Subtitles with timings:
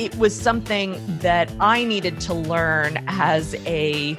[0.00, 4.16] it was something that I needed to learn as a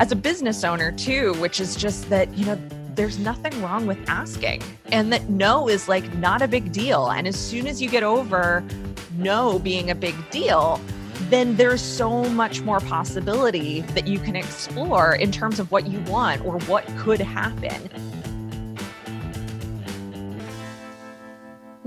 [0.00, 2.58] as a business owner too, which is just that, you know,
[2.96, 7.08] there's nothing wrong with asking and that no is like not a big deal.
[7.08, 8.64] And as soon as you get over
[9.16, 10.80] no being a big deal,
[11.30, 16.00] then there's so much more possibility that you can explore in terms of what you
[16.00, 17.88] want or what could happen.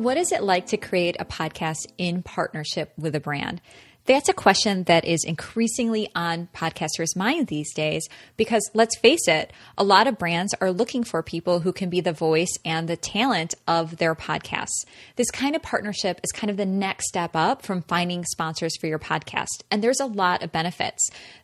[0.05, 3.59] What is it like to create a podcast in partnership with a brand?
[4.05, 9.51] That's a question that is increasingly on podcasters' minds these days because let's face it,
[9.79, 12.95] a lot of brands are looking for people who can be the voice and the
[12.95, 14.85] talent of their podcasts.
[15.15, 18.85] This kind of partnership is kind of the next step up from finding sponsors for
[18.85, 19.63] your podcast.
[19.71, 21.01] And there's a lot of benefits.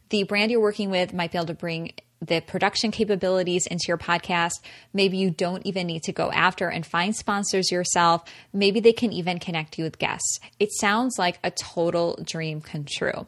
[0.09, 3.97] The brand you're working with might be able to bring the production capabilities into your
[3.97, 4.53] podcast.
[4.93, 8.23] Maybe you don't even need to go after and find sponsors yourself.
[8.53, 10.39] Maybe they can even connect you with guests.
[10.59, 13.27] It sounds like a total dream come true.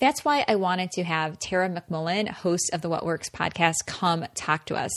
[0.00, 4.26] That's why I wanted to have Tara McMullin, host of the What Works podcast, come
[4.34, 4.90] talk to us.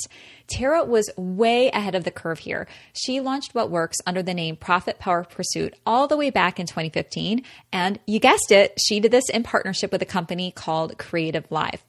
[0.47, 2.67] Tara was way ahead of the curve here.
[2.93, 6.65] She launched What Works under the name Profit Power Pursuit all the way back in
[6.65, 7.43] 2015.
[7.71, 11.83] And you guessed it, she did this in partnership with a company called Creative Live.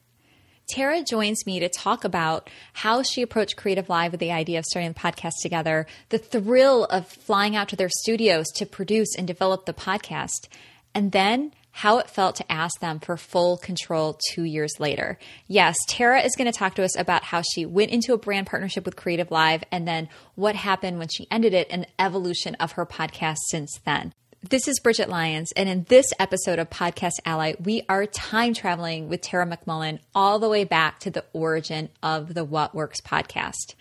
[0.69, 4.67] Tara joins me to talk about how she approached Creative Live with the idea of
[4.67, 9.27] starting the podcast together, the thrill of flying out to their studios to produce and
[9.27, 10.49] develop the podcast,
[10.95, 15.19] and then how it felt to ask them for full control two years later.
[15.47, 18.47] Yes, Tara is going to talk to us about how she went into a brand
[18.47, 22.57] partnership with Creative Live and then what happened when she ended it and the evolution
[22.57, 24.13] of her podcast since then.
[24.41, 29.09] This is Bridget Lyons, and in this episode of Podcast Ally, we are time traveling
[29.09, 33.75] with Tara McMullin all the way back to the origin of the What Works podcast.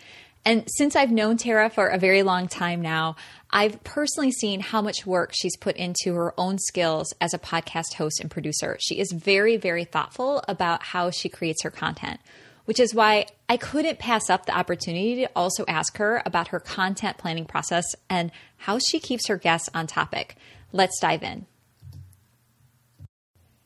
[0.44, 3.18] And since I've known Tara for a very long time now,
[3.52, 7.94] I've personally seen how much work she's put into her own skills as a podcast
[7.94, 8.78] host and producer.
[8.82, 12.20] She is very, very thoughtful about how she creates her content
[12.68, 16.60] which is why I couldn't pass up the opportunity to also ask her about her
[16.60, 20.36] content planning process and how she keeps her guests on topic.
[20.72, 21.46] Let's dive in.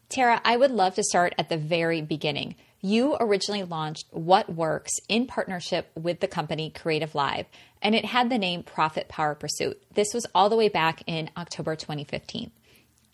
[0.10, 2.56] Tara, I would love to start at the very beginning.
[2.82, 7.46] You originally launched What Works in partnership with the company Creative Live,
[7.82, 9.82] and it had the name Profit Power Pursuit.
[9.94, 12.52] This was all the way back in October 2015.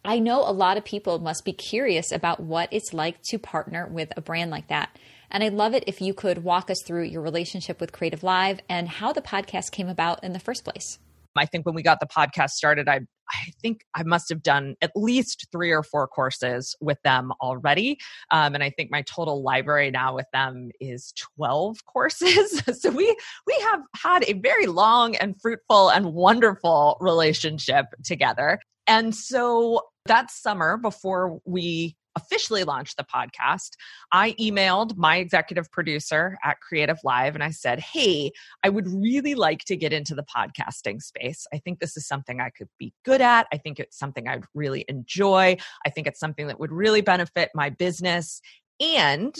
[0.03, 3.87] I know a lot of people must be curious about what it's like to partner
[3.87, 4.97] with a brand like that.
[5.29, 8.61] And I'd love it if you could walk us through your relationship with Creative Live
[8.69, 10.97] and how the podcast came about in the first place.
[11.35, 14.75] I think when we got the podcast started, I I think I must have done
[14.81, 17.97] at least three or four courses with them already.
[18.31, 22.61] Um, and I think my total library now with them is 12 courses.
[22.81, 23.15] so we
[23.45, 28.59] we have had a very long and fruitful and wonderful relationship together.
[28.87, 33.71] And so that summer before we officially launched the podcast,
[34.11, 38.31] I emailed my executive producer at Creative Live and I said, Hey,
[38.63, 41.45] I would really like to get into the podcasting space.
[41.53, 43.47] I think this is something I could be good at.
[43.53, 45.57] I think it's something I'd really enjoy.
[45.85, 48.41] I think it's something that would really benefit my business.
[48.79, 49.35] And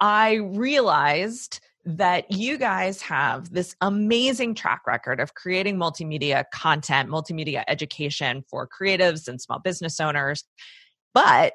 [0.00, 7.62] I realized that you guys have this amazing track record of creating multimedia content, multimedia
[7.68, 10.44] education for creatives and small business owners.
[11.14, 11.54] But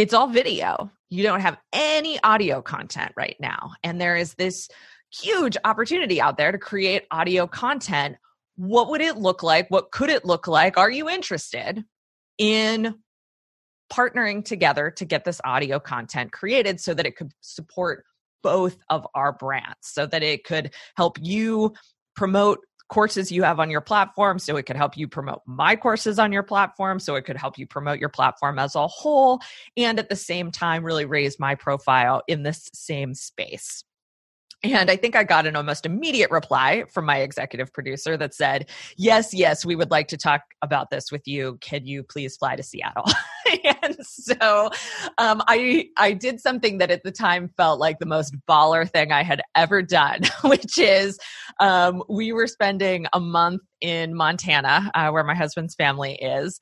[0.00, 0.90] it's all video.
[1.10, 3.72] You don't have any audio content right now.
[3.84, 4.68] And there is this
[5.12, 8.16] huge opportunity out there to create audio content.
[8.56, 9.70] What would it look like?
[9.70, 10.78] What could it look like?
[10.78, 11.84] Are you interested
[12.38, 12.94] in
[13.92, 18.04] partnering together to get this audio content created so that it could support
[18.42, 21.74] both of our brands, so that it could help you
[22.16, 24.38] promote courses you have on your platform.
[24.38, 26.98] So it could help you promote my courses on your platform.
[27.00, 29.40] So it could help you promote your platform as a whole.
[29.76, 33.84] And at the same time, really raise my profile in this same space.
[34.62, 38.68] And I think I got an almost immediate reply from my executive producer that said,
[38.96, 41.56] Yes, yes, we would like to talk about this with you.
[41.62, 43.06] Can you please fly to Seattle?
[43.64, 44.70] and so
[45.18, 49.12] um, I, I did something that at the time felt like the most baller thing
[49.12, 51.18] I had ever done, which is
[51.58, 56.58] um, we were spending a month in Montana, uh, where my husband's family is.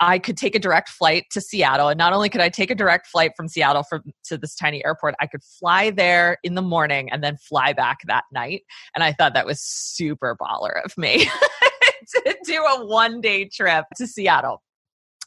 [0.00, 1.88] I could take a direct flight to Seattle.
[1.88, 3.84] And not only could I take a direct flight from Seattle
[4.24, 7.98] to this tiny airport, I could fly there in the morning and then fly back
[8.08, 8.62] that night.
[8.96, 11.24] And I thought that was super baller of me
[12.14, 14.60] to do a one day trip to Seattle.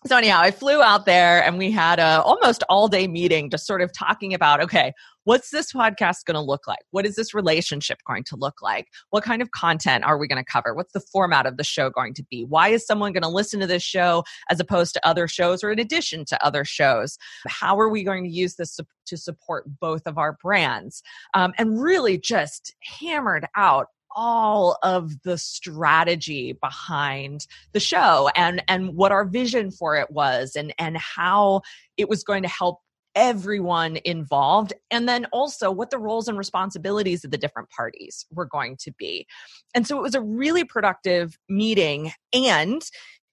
[0.08, 3.66] So anyhow, I flew out there and we had a almost all day meeting just
[3.66, 4.94] sort of talking about, okay,
[5.24, 6.84] what's this podcast going to look like?
[6.92, 8.88] What is this relationship going to look like?
[9.10, 10.76] What kind of content are we going to cover?
[10.76, 12.46] What's the format of the show going to be?
[12.46, 15.72] Why is someone going to listen to this show as opposed to other shows or
[15.72, 17.18] in addition to other shows?
[17.48, 21.02] How are we going to use this to support both of our brands?
[21.34, 28.96] Um, and really just hammered out all of the strategy behind the show and and
[28.96, 31.62] what our vision for it was and and how
[31.98, 32.80] it was going to help
[33.16, 38.46] everyone involved and then also what the roles and responsibilities of the different parties were
[38.46, 39.26] going to be.
[39.74, 42.82] And so it was a really productive meeting and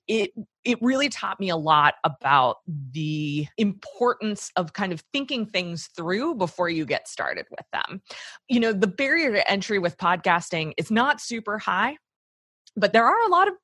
[0.08, 0.30] it
[0.64, 2.58] it really taught me a lot about
[2.92, 8.00] the importance of kind of thinking things through before you get started with them.
[8.48, 11.96] You know, the barrier to entry with podcasting is not super high,
[12.76, 13.54] but there are a lot of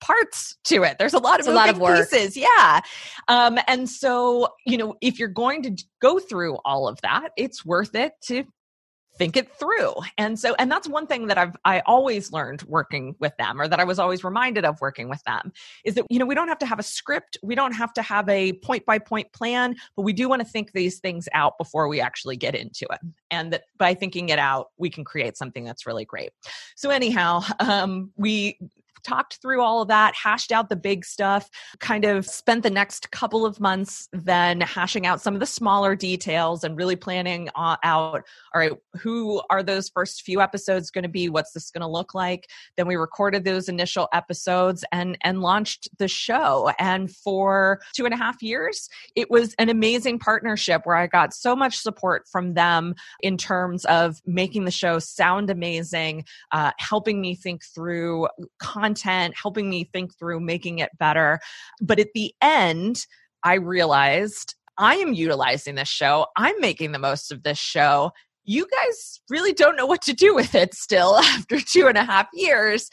[0.00, 0.96] parts to it.
[0.98, 2.10] There's a lot of a lot of work.
[2.10, 2.36] pieces.
[2.36, 2.80] Yeah.
[3.28, 7.64] Um, and so, you know, if you're going to go through all of that, it's
[7.64, 8.44] worth it to
[9.18, 9.94] think it through.
[10.16, 13.68] And so, and that's one thing that I've, I always learned working with them or
[13.68, 15.52] that I was always reminded of working with them
[15.84, 17.36] is that, you know, we don't have to have a script.
[17.42, 20.48] We don't have to have a point by point plan, but we do want to
[20.48, 23.00] think these things out before we actually get into it.
[23.30, 26.30] And that by thinking it out, we can create something that's really great.
[26.76, 28.58] So anyhow, um, we
[29.02, 31.48] talked through all of that, hashed out the big stuff,
[31.78, 35.94] kind of spent the next couple of months then hashing out some of the smaller
[35.94, 38.22] details and really planning out all
[38.54, 41.28] right, who are those first few episodes going to be?
[41.28, 42.48] What's this going to look like?
[42.76, 46.72] Then we recorded those initial episodes and and launched the show.
[46.78, 51.34] And for two and a half years, it was an amazing partnership where I got
[51.34, 57.20] so much support from them in terms of making the show sound amazing, uh, helping
[57.20, 58.28] me think through
[58.58, 61.38] content content, helping me think through making it better.
[61.80, 63.06] But at the end,
[63.44, 66.26] I realized I am utilizing this show.
[66.36, 68.12] I'm making the most of this show.
[68.44, 72.04] You guys really don't know what to do with it still after two and a
[72.04, 72.88] half years.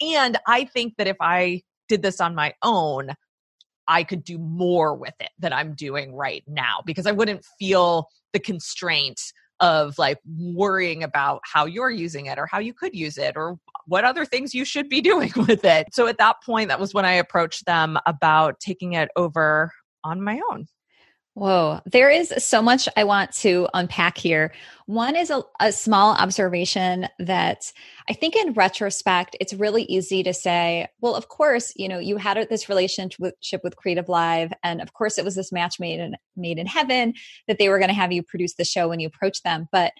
[0.00, 3.10] And I think that if I did this on my own,
[3.88, 8.08] I could do more with it than I'm doing right now because I wouldn't feel
[8.32, 9.20] the constraint
[9.60, 13.58] of like worrying about how you're using it or how you could use it or
[13.86, 15.88] what other things you should be doing with it.
[15.92, 19.72] So at that point, that was when I approached them about taking it over
[20.04, 20.66] on my own.
[21.36, 24.54] Whoa, there is so much I want to unpack here.
[24.86, 27.70] One is a, a, small observation that
[28.08, 32.16] I think in retrospect, it's really easy to say, well, of course, you know, you
[32.16, 36.16] had this relationship with Creative Live, and of course it was this match made in,
[36.36, 37.12] made in heaven
[37.48, 39.68] that they were going to have you produce the show when you approached them.
[39.70, 39.92] But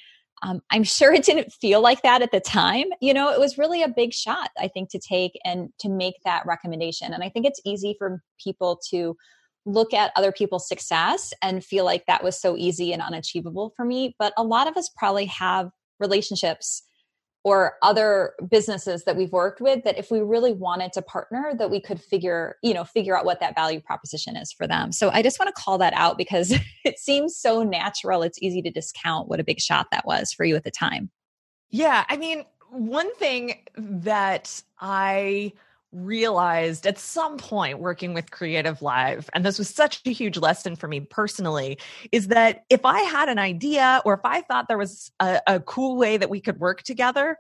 [0.43, 2.87] um, I'm sure it didn't feel like that at the time.
[3.03, 6.15] You know, it was really a big shot, I think, to take and to make
[6.25, 7.13] that recommendation.
[7.13, 9.19] And I think it's easy for people to
[9.67, 13.85] look at other people's success and feel like that was so easy and unachievable for
[13.85, 14.15] me.
[14.19, 16.83] But a lot of us probably have relationships
[17.43, 21.71] or other businesses that we've worked with that if we really wanted to partner that
[21.71, 24.93] we could figure you know figure out what that value proposition is for them.
[24.93, 26.53] So i just want to call that out because
[26.85, 28.23] it seems so natural.
[28.23, 31.11] It's easy to discount what a big shot that was for you at the time.
[31.71, 35.53] Yeah i mean one thing that i
[35.97, 40.77] realized at some point working with Creative Live, and this was such a huge lesson
[40.77, 41.79] for me personally,
[42.13, 45.61] is that if I had an idea or if I thought there was a, a
[45.61, 47.37] cool way that we could work together,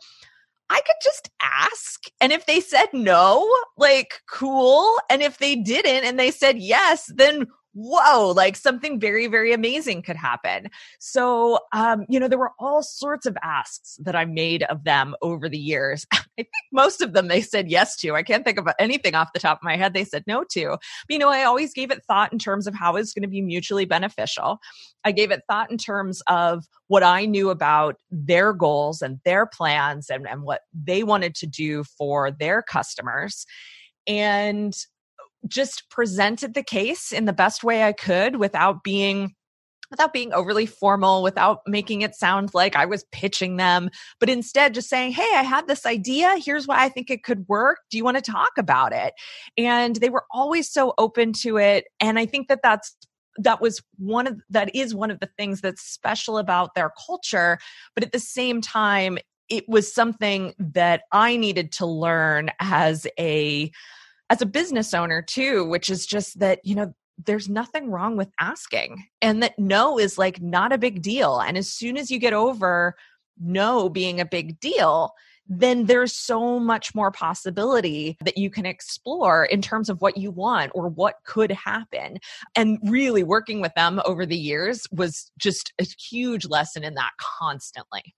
[0.68, 2.04] I could just ask.
[2.20, 4.98] And if they said no, like cool.
[5.10, 7.46] And if they didn't and they said yes, then
[7.76, 10.70] whoa, like something very, very amazing could happen.
[10.98, 15.14] So, um, you know, there were all sorts of asks that I made of them
[15.20, 16.06] over the years.
[16.12, 18.14] I think most of them they said yes to.
[18.14, 20.70] I can't think of anything off the top of my head they said no to.
[20.70, 20.78] But,
[21.10, 23.42] you know, I always gave it thought in terms of how it's going to be
[23.42, 24.58] mutually beneficial.
[25.04, 29.44] I gave it thought in terms of what I knew about their goals and their
[29.44, 33.44] plans and, and what they wanted to do for their customers.
[34.06, 34.74] And
[35.46, 39.34] just presented the case in the best way I could without being
[39.90, 44.74] without being overly formal, without making it sound like I was pitching them, but instead
[44.74, 46.36] just saying, Hey, I had this idea.
[46.44, 47.78] Here's why I think it could work.
[47.90, 49.14] Do you want to talk about it?
[49.56, 51.84] And they were always so open to it.
[52.00, 52.96] And I think that that's
[53.38, 57.58] that was one of that is one of the things that's special about their culture
[57.94, 59.18] but at the same time
[59.50, 63.70] it was something that i needed to learn as a
[64.30, 68.28] as a business owner too, which is just that, you know, there's nothing wrong with
[68.40, 71.38] asking and that no is like not a big deal.
[71.38, 72.94] And as soon as you get over
[73.38, 75.12] no being a big deal,
[75.48, 80.30] then there's so much more possibility that you can explore in terms of what you
[80.30, 82.18] want or what could happen.
[82.56, 87.12] And really working with them over the years was just a huge lesson in that
[87.20, 88.14] constantly.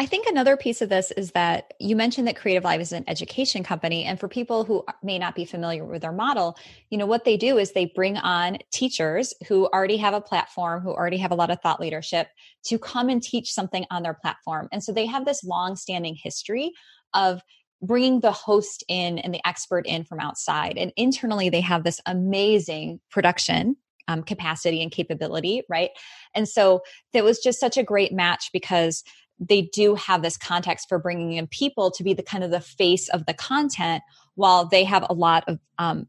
[0.00, 3.04] I think another piece of this is that you mentioned that Creative Live is an
[3.06, 4.06] education company.
[4.06, 6.56] And for people who may not be familiar with their model,
[6.88, 10.80] you know, what they do is they bring on teachers who already have a platform,
[10.80, 12.28] who already have a lot of thought leadership
[12.64, 14.70] to come and teach something on their platform.
[14.72, 16.72] And so they have this long standing history
[17.12, 17.42] of
[17.82, 20.78] bringing the host in and the expert in from outside.
[20.78, 23.76] And internally, they have this amazing production
[24.08, 25.90] um, capacity and capability, right?
[26.34, 26.80] And so
[27.12, 29.04] it was just such a great match because
[29.40, 32.60] they do have this context for bringing in people to be the kind of the
[32.60, 34.02] face of the content
[34.34, 36.06] while they have a lot of um,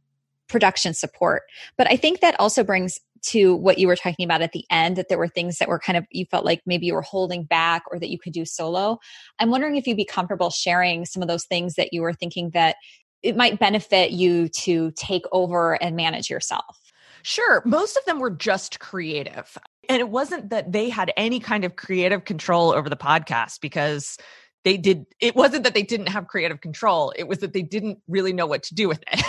[0.47, 1.43] production support
[1.77, 4.95] but i think that also brings to what you were talking about at the end
[4.95, 7.43] that there were things that were kind of you felt like maybe you were holding
[7.43, 9.00] back or that you could do solo
[9.39, 12.50] i'm wondering if you'd be comfortable sharing some of those things that you were thinking
[12.51, 12.75] that
[13.23, 16.91] it might benefit you to take over and manage yourself
[17.23, 17.61] Sure.
[17.65, 19.57] Most of them were just creative.
[19.91, 24.17] And it wasn't that they had any kind of creative control over the podcast because
[24.63, 27.12] they did, it wasn't that they didn't have creative control.
[27.17, 29.21] It was that they didn't really know what to do with it.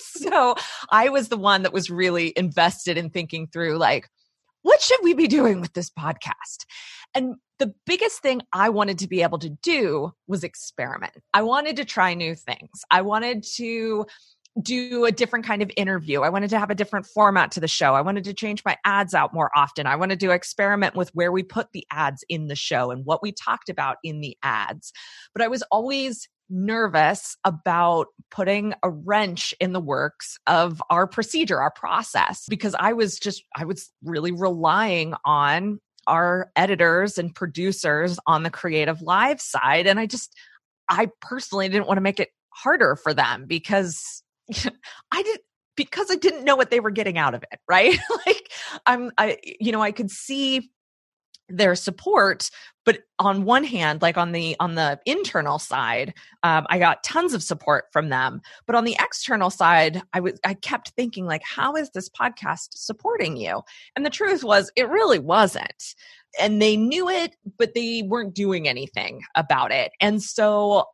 [0.00, 0.54] so
[0.90, 4.10] I was the one that was really invested in thinking through, like,
[4.60, 6.66] what should we be doing with this podcast?
[7.14, 11.14] And the biggest thing I wanted to be able to do was experiment.
[11.32, 12.84] I wanted to try new things.
[12.90, 14.04] I wanted to
[14.60, 16.20] do a different kind of interview.
[16.20, 17.94] I wanted to have a different format to the show.
[17.94, 19.86] I wanted to change my ads out more often.
[19.86, 23.22] I wanted to experiment with where we put the ads in the show and what
[23.22, 24.92] we talked about in the ads.
[25.34, 31.58] But I was always nervous about putting a wrench in the works of our procedure,
[31.60, 38.18] our process, because I was just, I was really relying on our editors and producers
[38.26, 39.86] on the creative live side.
[39.86, 40.34] And I just,
[40.90, 44.21] I personally didn't want to make it harder for them because
[45.12, 45.42] I didn't
[45.76, 47.98] because I didn't know what they were getting out of it, right?
[48.26, 48.52] like
[48.86, 50.70] I'm I you know, I could see
[51.48, 52.50] their support
[52.84, 57.34] but on one hand like on the on the internal side um, i got tons
[57.34, 61.42] of support from them but on the external side i was i kept thinking like
[61.44, 63.60] how is this podcast supporting you
[63.96, 65.94] and the truth was it really wasn't
[66.40, 70.84] and they knew it but they weren't doing anything about it and so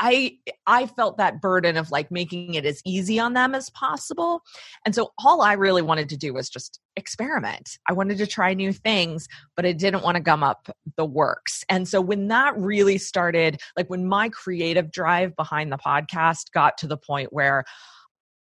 [0.00, 4.42] I I felt that burden of like making it as easy on them as possible.
[4.84, 7.78] And so all I really wanted to do was just experiment.
[7.88, 11.64] I wanted to try new things, but I didn't want to gum up the works.
[11.68, 16.78] And so when that really started, like when my creative drive behind the podcast got
[16.78, 17.64] to the point where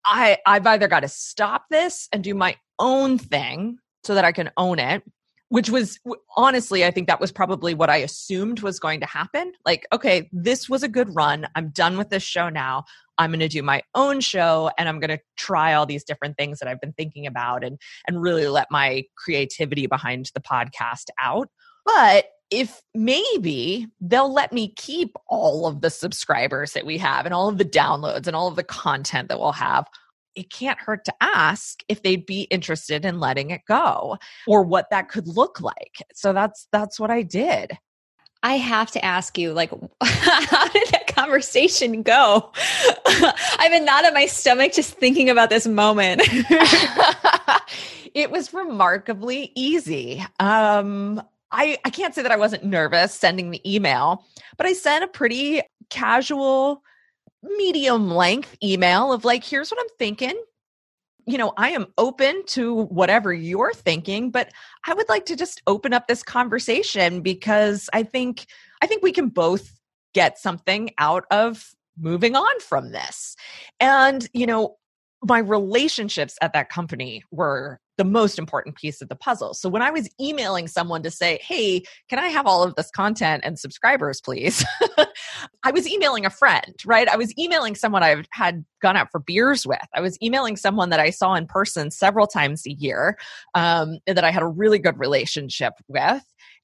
[0.04, 4.32] I I've either got to stop this and do my own thing so that I
[4.32, 5.02] can own it
[5.48, 5.98] which was
[6.36, 9.52] honestly, I think that was probably what I assumed was going to happen.
[9.64, 11.46] Like, okay, this was a good run.
[11.54, 12.84] I'm done with this show now.
[13.16, 16.36] I'm going to do my own show and I'm going to try all these different
[16.36, 21.06] things that I've been thinking about and and really let my creativity behind the podcast
[21.18, 21.48] out.
[21.84, 27.34] But if maybe they'll let me keep all of the subscribers that we have and
[27.34, 29.86] all of the downloads and all of the content that we'll have
[30.38, 34.16] it can't hurt to ask if they'd be interested in letting it go
[34.46, 36.02] or what that could look like.
[36.14, 37.76] So that's that's what I did.
[38.40, 42.52] I have to ask you, like, how did that conversation go?
[43.06, 46.22] I've been not in my stomach just thinking about this moment.
[48.14, 50.24] it was remarkably easy.
[50.38, 54.24] Um, I, I can't say that I wasn't nervous sending the email,
[54.56, 56.84] but I sent a pretty casual
[57.42, 60.40] medium length email of like, here's what I'm thinking.
[61.26, 64.50] You know, I am open to whatever you're thinking, but
[64.86, 68.46] I would like to just open up this conversation because I think
[68.80, 69.78] I think we can both
[70.14, 73.36] get something out of moving on from this.
[73.78, 74.76] And, you know,
[75.24, 79.52] my relationships at that company were the most important piece of the puzzle.
[79.52, 82.90] So when I was emailing someone to say, Hey, can I have all of this
[82.90, 84.64] content and subscribers, please?
[85.64, 87.08] I was emailing a friend, right?
[87.08, 89.78] I was emailing someone I had gone out for beers with.
[89.94, 93.18] I was emailing someone that I saw in person several times a year
[93.54, 96.22] um, that I had a really good relationship with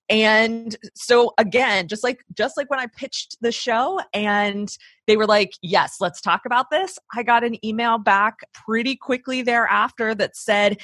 [0.09, 5.27] and so again just like just like when i pitched the show and they were
[5.27, 10.37] like yes let's talk about this i got an email back pretty quickly thereafter that
[10.37, 10.81] said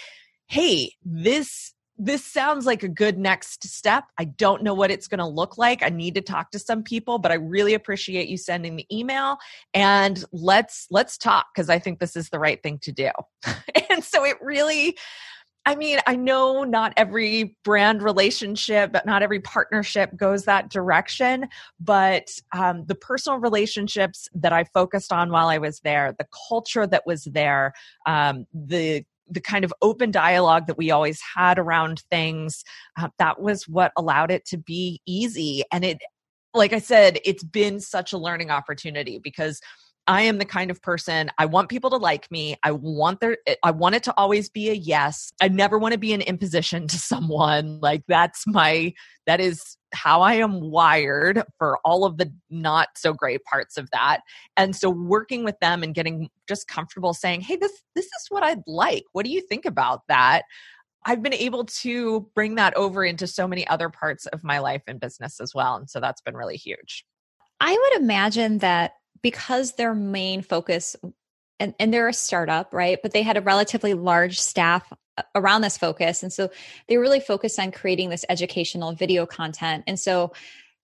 [0.47, 4.05] hey this this sounds like a good next step.
[4.17, 5.83] I don't know what it's going to look like.
[5.83, 9.37] I need to talk to some people, but I really appreciate you sending the email
[9.75, 13.11] and let's let's talk because I think this is the right thing to do.
[13.91, 14.97] and so it really
[15.67, 21.49] I mean, I know not every brand relationship, but not every partnership goes that direction.
[21.79, 26.87] But um, the personal relationships that I focused on while I was there, the culture
[26.87, 27.73] that was there,
[28.07, 32.65] um, the the kind of open dialogue that we always had around things,
[32.99, 35.63] uh, that was what allowed it to be easy.
[35.71, 35.99] And it,
[36.53, 39.61] like I said, it's been such a learning opportunity because
[40.07, 42.57] I am the kind of person I want people to like me.
[42.65, 45.33] I want their eh, I want it to always be a yes.
[45.41, 47.81] I never want to be an imposition to someone.
[47.81, 48.93] Like that's my
[49.27, 53.89] that is how I am wired for all of the not so great parts of
[53.93, 54.21] that.
[54.57, 58.43] And so working with them and getting just comfortable saying, "Hey, this this is what
[58.43, 59.05] I'd like.
[59.13, 60.43] What do you think about that?"
[61.07, 64.83] I've been able to bring that over into so many other parts of my life
[64.87, 65.77] and business as well.
[65.77, 67.07] And so that's been really huge.
[67.59, 68.93] I would imagine that
[69.23, 70.97] because their main focus
[71.61, 72.99] and, and they're a startup, right?
[73.03, 76.23] But they had a relatively large staff uh, around this focus.
[76.23, 76.51] And so
[76.89, 79.85] they really focused on creating this educational video content.
[79.87, 80.33] And so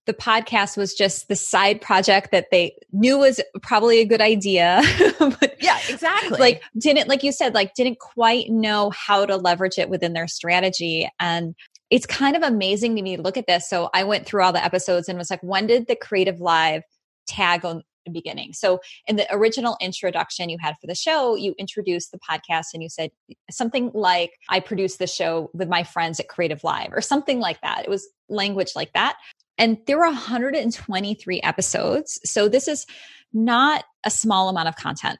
[0.05, 4.81] the podcast was just the side project that they knew was probably a good idea.
[5.19, 6.39] but yeah, exactly.
[6.39, 10.29] Like didn't like you said, like didn't quite know how to leverage it within their
[10.29, 11.09] strategy.
[11.19, 11.57] And
[11.91, 13.69] it's kind of amazing to me to look at this.
[13.69, 16.83] So I went through all the episodes and was like, when did the creative live
[17.27, 18.53] tag on beginning.
[18.53, 22.83] So in the original introduction you had for the show, you introduced the podcast and
[22.83, 23.11] you said
[23.51, 27.61] something like, I produced the show with my friends at Creative Live or something like
[27.63, 27.85] that.
[27.85, 29.17] It was language like that.
[29.59, 32.21] And there were 123 episodes.
[32.25, 32.87] So this is
[33.33, 35.19] not a small amount of content.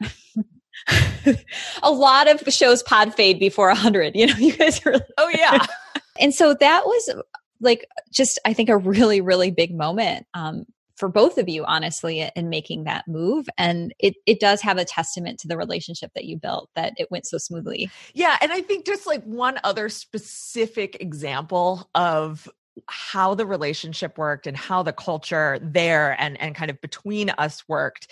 [1.83, 4.15] a lot of shows pod fade before 100.
[4.15, 4.95] You know, you guys are.
[5.19, 5.65] oh, yeah.
[6.21, 7.15] and so that was
[7.61, 10.65] like just, I think, a really, really big moment um,
[10.97, 14.85] for both of you honestly in making that move and it it does have a
[14.85, 18.61] testament to the relationship that you built that it went so smoothly yeah and i
[18.61, 22.49] think just like one other specific example of
[22.89, 27.65] how the relationship worked and how the culture there and and kind of between us
[27.69, 28.09] worked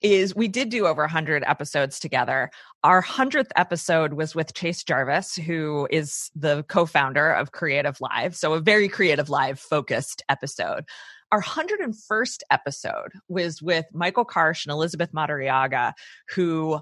[0.00, 2.50] is we did do over 100 episodes together.
[2.84, 8.36] Our 100th episode was with Chase Jarvis, who is the co founder of Creative Live.
[8.36, 10.84] So, a very Creative Live focused episode.
[11.30, 15.92] Our 101st episode was with Michael Karsh and Elizabeth Madariaga,
[16.34, 16.80] who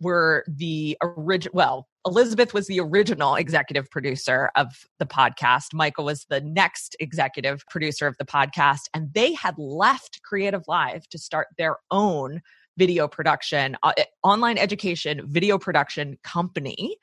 [0.00, 4.68] were the original, well, Elizabeth was the original executive producer of
[5.00, 5.74] the podcast.
[5.74, 8.82] Michael was the next executive producer of the podcast.
[8.94, 12.40] And they had left Creative Live to start their own
[12.76, 16.96] video production, uh, online education video production company.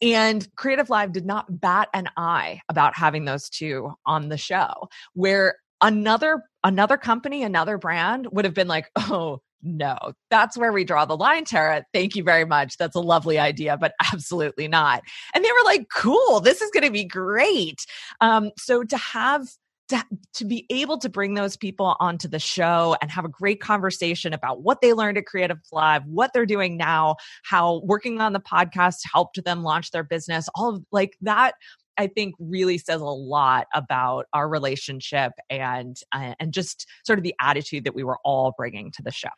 [0.00, 4.88] And Creative Live did not bat an eye about having those two on the show,
[5.14, 9.96] where another another company another brand would have been like oh no
[10.30, 11.84] that's where we draw the line tara.
[11.92, 12.76] Thank you very much.
[12.76, 15.02] That's a lovely idea but absolutely not.
[15.34, 17.84] And they were like cool this is going to be great.
[18.20, 19.46] Um, so to have
[19.88, 23.60] to, to be able to bring those people onto the show and have a great
[23.60, 28.32] conversation about what they learned at Creative Live, what they're doing now, how working on
[28.32, 31.54] the podcast helped them launch their business, all of like that
[31.98, 37.24] I think really says a lot about our relationship and uh, and just sort of
[37.24, 39.28] the attitude that we were all bringing to the show.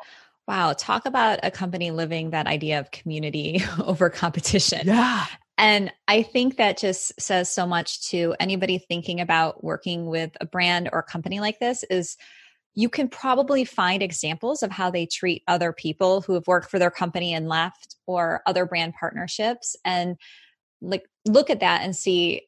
[0.46, 4.86] Wow, talk about a company living that idea of community over competition.
[4.86, 5.26] Yeah.
[5.58, 10.46] And I think that just says so much to anybody thinking about working with a
[10.46, 12.16] brand or a company like this is
[12.74, 16.78] you can probably find examples of how they treat other people who have worked for
[16.78, 20.16] their company and left or other brand partnerships and
[20.80, 22.42] like look at that and see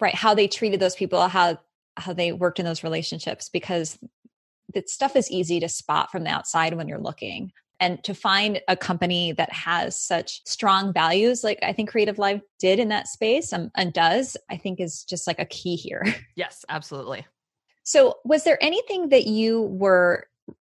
[0.00, 1.58] right how they treated those people how
[1.96, 3.98] how they worked in those relationships because
[4.74, 7.52] that stuff is easy to spot from the outside when you're looking.
[7.80, 12.40] And to find a company that has such strong values like i think creative live
[12.58, 16.04] did in that space um, and does i think is just like a key here.
[16.34, 17.24] Yes absolutely.
[17.84, 20.26] So was there anything that you were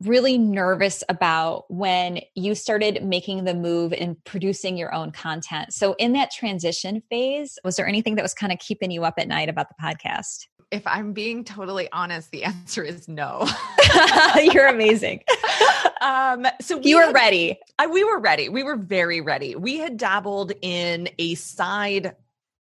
[0.06, 5.74] really nervous about when you started making the move and producing your own content.
[5.74, 9.16] So, in that transition phase, was there anything that was kind of keeping you up
[9.18, 10.48] at night about the podcast?
[10.72, 13.48] If I'm being totally honest, the answer is no.
[14.42, 15.22] You're amazing.
[16.02, 17.60] um, so we you were had, ready.
[17.78, 18.48] I, we were ready.
[18.48, 19.56] We were very ready.
[19.56, 22.16] We had dabbled in a side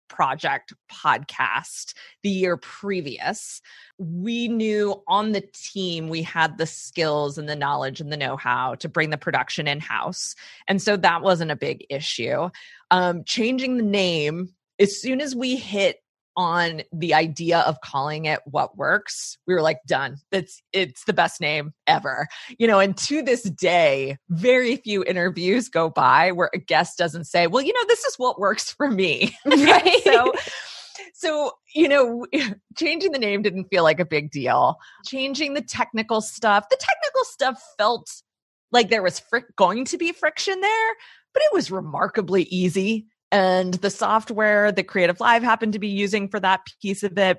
[0.09, 3.61] project podcast the year previous.
[3.99, 8.37] We knew on the team we had the skills and the knowledge and the know
[8.37, 10.35] how to bring the production in house.
[10.69, 12.51] And so that wasn't a big issue.
[12.91, 16.01] Um, changing the name, as soon as we hit
[16.37, 20.17] on the idea of calling it what works we were like done.
[20.33, 22.27] It's it's the best name ever.
[22.59, 27.25] You know and to this day very few interviews go by where a guest doesn't
[27.25, 29.37] say well you know this is what works for me.
[29.47, 30.03] Right?
[30.05, 30.33] So
[31.15, 32.27] so you know
[32.77, 34.77] changing the name didn't feel like a big deal.
[35.05, 38.11] Changing the technical stuff the technical stuff felt
[38.73, 40.95] like there was fric- going to be friction there
[41.33, 46.29] but it was remarkably easy and the software that Creative Live happened to be using
[46.29, 47.39] for that piece of it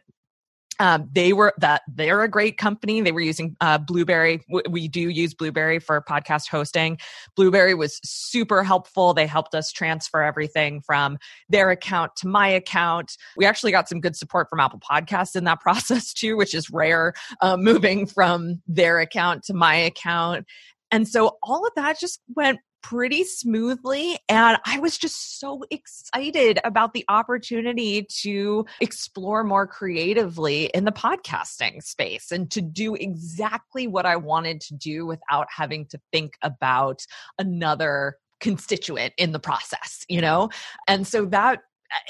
[0.79, 2.99] um, they were that they're a great company.
[2.99, 4.41] They were using uh, Blubrry.
[4.69, 6.97] We do use Blubrry for podcast hosting.
[7.37, 9.13] Blubrry was super helpful.
[9.13, 13.13] They helped us transfer everything from their account to my account.
[13.37, 16.69] We actually got some good support from Apple Podcasts in that process too, which is
[16.69, 17.13] rare.
[17.41, 20.45] Uh, moving from their account to my account,
[20.91, 24.19] and so all of that just went pretty smoothly.
[24.29, 30.91] And I was just so excited about the opportunity to explore more creatively in the
[30.91, 36.37] podcasting space and to do exactly what I wanted to do without having to think
[36.43, 37.03] about
[37.39, 40.49] another constituent in the process, you know?
[40.87, 41.61] And so that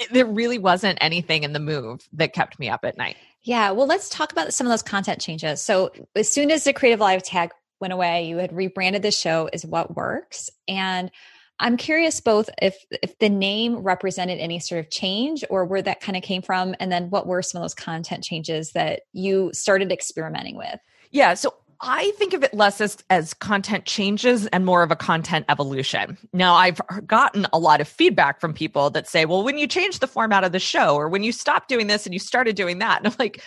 [0.02, 3.16] eh, there really wasn't anything in the move that kept me up at night.
[3.44, 5.62] Yeah, well, let's talk about some of those content changes.
[5.62, 7.52] So, as soon as the Creative Live tag
[7.86, 8.28] went away.
[8.28, 10.50] You had rebranded the show as What Works.
[10.68, 11.12] And
[11.60, 16.02] I'm curious both if if the name represented any sort of change or where that
[16.02, 19.52] kind of came from and then what were some of those content changes that you
[19.54, 20.80] started experimenting with?
[21.12, 24.96] Yeah, so I think of it less as, as content changes and more of a
[24.96, 26.18] content evolution.
[26.34, 30.00] Now, I've gotten a lot of feedback from people that say, well, when you change
[30.00, 32.80] the format of the show or when you stopped doing this and you started doing
[32.80, 33.42] that, and I'm like,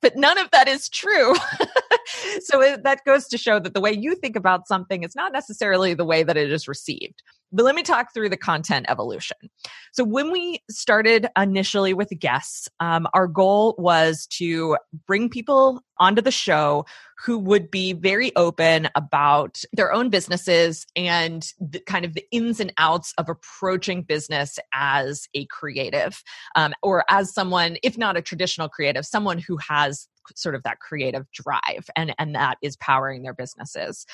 [0.00, 1.34] but none of that is true.
[2.40, 5.32] so it, that goes to show that the way you think about something is not
[5.32, 7.22] necessarily the way that it is received.
[7.50, 9.36] But let me talk through the content evolution.
[9.92, 16.20] So when we started initially with guests, um, our goal was to bring people onto
[16.20, 16.84] the show
[17.24, 22.60] who would be very open about their own businesses and the, kind of the ins
[22.60, 26.22] and outs of approaching business as a creative
[26.54, 30.78] um, or as someone, if not a traditional creative, someone who has sort of that
[30.78, 34.04] creative drive and and that is powering their businesses.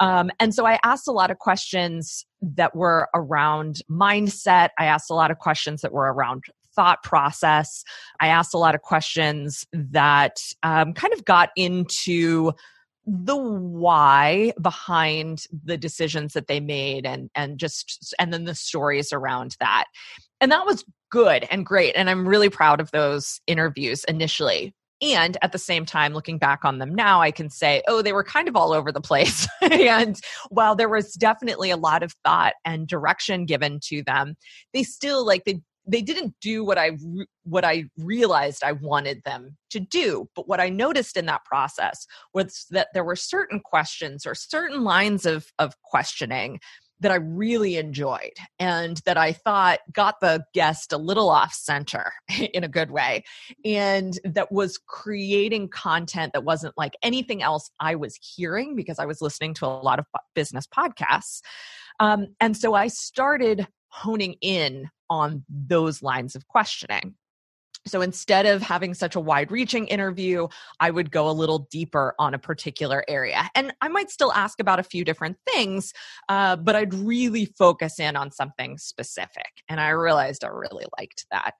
[0.00, 4.70] Um, and so i asked a lot of questions that were around mindset.
[4.78, 7.84] I asked a lot of questions that were around thought process.
[8.20, 12.52] I asked a lot of questions that um, kind of got into
[13.06, 19.12] the why behind the decisions that they made and and just and then the stories
[19.12, 19.86] around that.
[20.40, 24.74] And that was good and great and i'm really proud of those interviews initially.
[25.02, 28.12] And at the same time looking back on them now i can say oh they
[28.12, 29.48] were kind of all over the place.
[29.62, 34.36] And while there was definitely a lot of thought and direction given to them
[34.72, 36.92] they still like they they didn't do what I
[37.44, 40.28] what I realized I wanted them to do.
[40.36, 44.84] But what I noticed in that process was that there were certain questions or certain
[44.84, 46.60] lines of of questioning
[47.00, 52.12] that I really enjoyed and that I thought got the guest a little off center
[52.54, 53.24] in a good way
[53.64, 59.06] and that was creating content that wasn't like anything else I was hearing because I
[59.06, 61.40] was listening to a lot of business podcasts.
[61.98, 67.14] Um, and so I started honing in on those lines of questioning.
[67.86, 70.46] So instead of having such a wide reaching interview,
[70.78, 73.50] I would go a little deeper on a particular area.
[73.54, 75.92] And I might still ask about a few different things,
[76.28, 79.50] uh, but I'd really focus in on something specific.
[79.68, 81.54] And I realized I really liked that.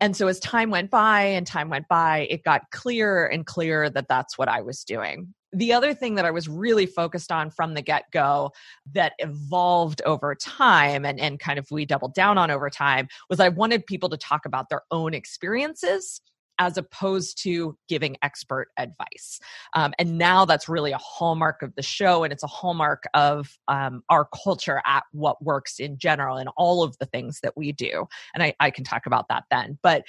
[0.00, 3.88] And so as time went by and time went by, it got clearer and clearer
[3.90, 5.34] that that's what I was doing.
[5.52, 8.50] The other thing that I was really focused on from the get go
[8.92, 13.38] that evolved over time and, and kind of we doubled down on over time was
[13.38, 16.20] I wanted people to talk about their own experiences
[16.58, 19.40] as opposed to giving expert advice.
[19.74, 23.58] Um, and now that's really a hallmark of the show, and it's a hallmark of
[23.68, 27.72] um, our culture at what works in general and all of the things that we
[27.72, 28.06] do.
[28.34, 29.78] And I, I can talk about that then.
[29.82, 30.04] But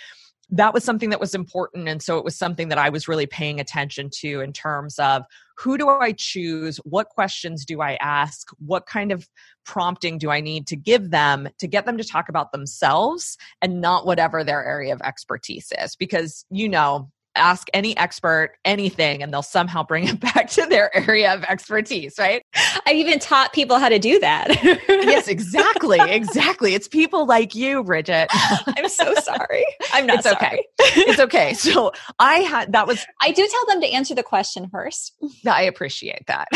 [0.49, 3.25] that was something that was important and so it was something that i was really
[3.25, 5.23] paying attention to in terms of
[5.57, 6.77] who do i choose?
[6.77, 8.47] What questions do i ask?
[8.59, 9.27] What kind of
[9.65, 13.81] prompting do i need to give them to get them to talk about themselves and
[13.81, 15.95] not whatever their area of expertise is?
[15.95, 20.95] Because you know ask any expert anything and they'll somehow bring it back to their
[20.95, 22.43] area of expertise, right?
[22.85, 24.47] I even taught people how to do that.
[24.87, 25.99] yes, exactly.
[25.99, 26.73] Exactly.
[26.73, 28.27] It's people like you, Bridget.
[28.33, 29.65] I'm so sorry.
[29.93, 30.35] I'm not it's sorry.
[30.37, 30.63] okay.
[30.79, 31.53] It's okay.
[31.53, 35.13] So I had that was I do tell them to answer the question first.
[35.45, 36.47] I appreciate that.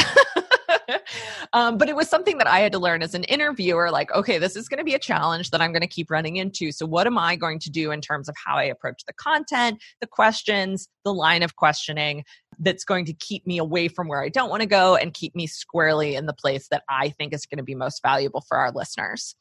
[1.54, 4.38] um, but it was something that I had to learn as an interviewer like, okay,
[4.38, 6.72] this is going to be a challenge that I'm going to keep running into.
[6.72, 9.82] So, what am I going to do in terms of how I approach the content,
[10.02, 12.24] the questions, the line of questioning
[12.60, 15.36] that's going to keep me away from where I don't want to go and keep
[15.36, 18.58] me squarely in the place that I think is going to be most valuable for
[18.58, 19.36] our listeners?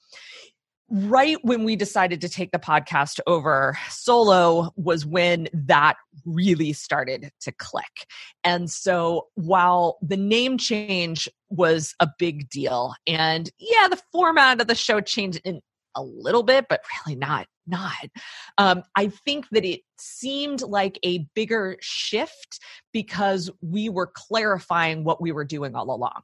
[0.90, 7.30] Right when we decided to take the podcast over solo was when that really started
[7.40, 8.06] to click.
[8.44, 14.66] And so while the name change was a big deal and yeah, the format of
[14.66, 15.60] the show changed in
[15.94, 18.08] a little bit, but really not not.
[18.56, 22.60] Um, I think that it seemed like a bigger shift
[22.92, 26.22] because we were clarifying what we were doing all along.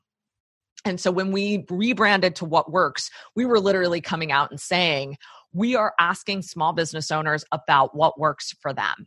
[0.85, 5.17] And so when we rebranded to What Works, we were literally coming out and saying,
[5.55, 9.07] we are asking small business owners about what works for them.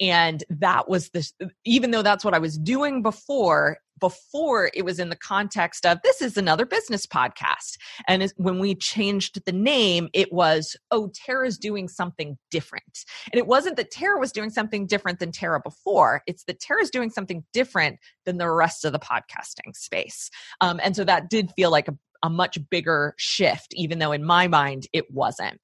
[0.00, 1.32] And that was this,
[1.64, 5.98] even though that's what I was doing before, before it was in the context of
[6.02, 7.76] this is another business podcast.
[8.08, 13.04] And when we changed the name, it was, oh, Tara's doing something different.
[13.32, 16.90] And it wasn't that Tara was doing something different than Tara before, it's that Tara's
[16.90, 20.30] doing something different than the rest of the podcasting space.
[20.60, 24.24] Um, and so that did feel like a, a much bigger shift, even though in
[24.24, 25.60] my mind it wasn't.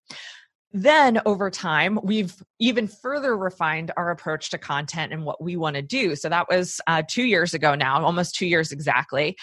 [0.72, 5.76] Then over time, we've even further refined our approach to content and what we want
[5.76, 6.14] to do.
[6.14, 9.36] So that was uh, two years ago now, almost two years exactly.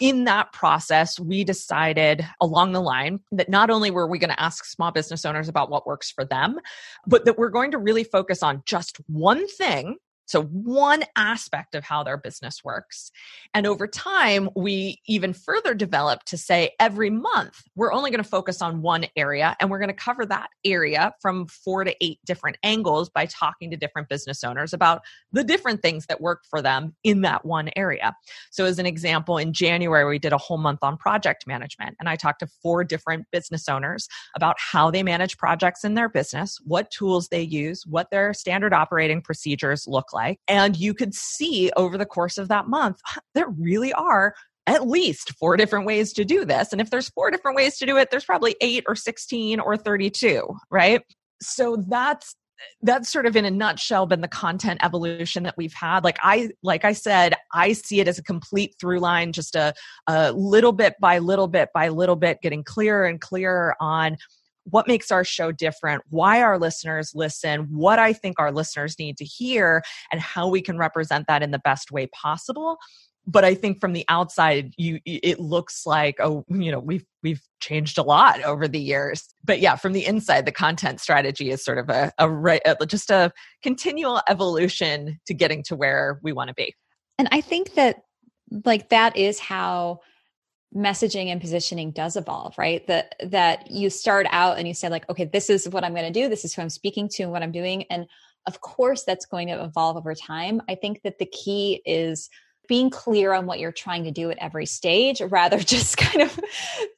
[0.00, 4.40] In that process, we decided along the line that not only were we going to
[4.40, 6.58] ask small business owners about what works for them,
[7.06, 9.96] but that we're going to really focus on just one thing
[10.30, 13.10] so, one aspect of how their business works.
[13.52, 18.28] And over time, we even further developed to say every month, we're only going to
[18.28, 22.20] focus on one area and we're going to cover that area from four to eight
[22.24, 26.62] different angles by talking to different business owners about the different things that work for
[26.62, 28.14] them in that one area.
[28.52, 32.08] So, as an example, in January, we did a whole month on project management, and
[32.08, 36.60] I talked to four different business owners about how they manage projects in their business,
[36.64, 40.40] what tools they use, what their standard operating procedures look like like.
[40.48, 43.00] And you could see over the course of that month,
[43.34, 44.34] there really are
[44.66, 46.72] at least four different ways to do this.
[46.72, 49.76] And if there's four different ways to do it, there's probably eight or 16 or
[49.76, 51.02] 32, right?
[51.42, 52.36] So that's
[52.82, 56.50] that's sort of in a nutshell been the content evolution that we've had like i
[56.62, 59.72] like i said i see it as a complete through line just a,
[60.06, 64.14] a little bit by little bit by little bit getting clearer and clearer on
[64.64, 69.16] what makes our show different, why our listeners listen, what I think our listeners need
[69.18, 72.78] to hear, and how we can represent that in the best way possible.
[73.26, 77.42] But I think from the outside, you it looks like oh, you know, we've we've
[77.60, 79.28] changed a lot over the years.
[79.44, 83.30] But yeah, from the inside, the content strategy is sort of a, a just a
[83.62, 86.74] continual evolution to getting to where we want to be.
[87.18, 88.02] And I think that
[88.64, 90.00] like that is how
[90.74, 92.86] messaging and positioning does evolve right?
[92.86, 96.12] That that you start out and you say like okay this is what i'm going
[96.12, 96.28] to do.
[96.28, 97.84] This is who i'm speaking to and what i'm doing.
[97.84, 98.06] And
[98.46, 100.62] of course that's going to evolve over time.
[100.68, 102.30] I think that the key is
[102.70, 106.38] being clear on what you're trying to do at every stage rather just kind of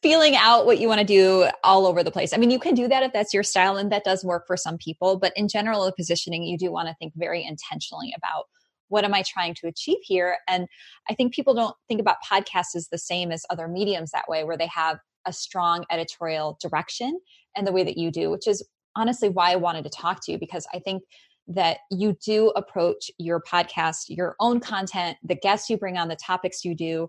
[0.03, 2.35] feeling out what you want to do all over the place.
[2.35, 4.59] I mean, you can do that if that's your style and that does work for
[4.59, 8.49] some people, but in general, the positioning, you do want to think very intentionally about
[8.93, 10.37] what am I trying to achieve here?
[10.47, 10.69] And
[11.09, 14.45] I think people don't think about podcasts as the same as other mediums that way,
[14.45, 17.19] where they have a strong editorial direction
[17.57, 18.63] and the way that you do, which is
[18.95, 21.05] honestly why I wanted to talk to you because I think
[21.49, 26.17] that you do approach your podcast, your own content, the guests you bring on, the
[26.17, 27.09] topics you do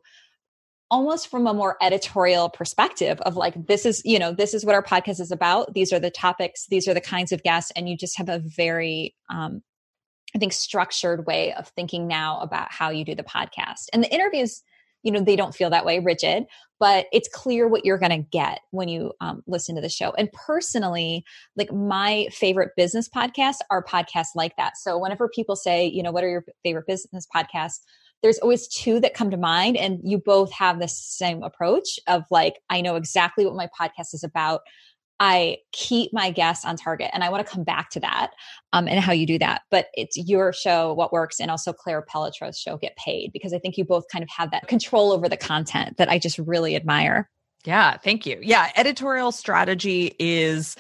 [0.90, 4.76] almost from a more editorial perspective of like this is you know this is what
[4.76, 5.74] our podcast is about.
[5.74, 6.68] These are the topics.
[6.70, 7.72] These are the kinds of guests.
[7.76, 9.64] And you just have a very um,
[10.36, 13.88] I think, structured way of thinking now about how you do the podcast.
[13.94, 14.64] And the interviews,
[15.04, 16.46] you know, they don't feel that way rigid,
[16.80, 20.12] but it's clear what you're going to get when you um, listen to the show.
[20.18, 21.24] And personally,
[21.56, 24.78] like my favorite business podcasts are podcasts like that.
[24.78, 27.80] So whenever people say, you know, what are your favorite business podcasts?
[28.22, 32.24] There's always two that come to mind, and you both have the same approach of
[32.32, 34.62] like, I know exactly what my podcast is about.
[35.20, 37.10] I keep my guests on target.
[37.14, 38.32] And I want to come back to that
[38.74, 39.62] um, and how you do that.
[39.72, 43.60] But it's your show, What Works, and also Claire Pelletreau's show, Get Paid, because I
[43.60, 46.76] think you both kind of have that control over the content that I just really
[46.76, 47.30] admire.
[47.66, 48.40] Yeah, thank you.
[48.42, 50.76] Yeah, editorial strategy is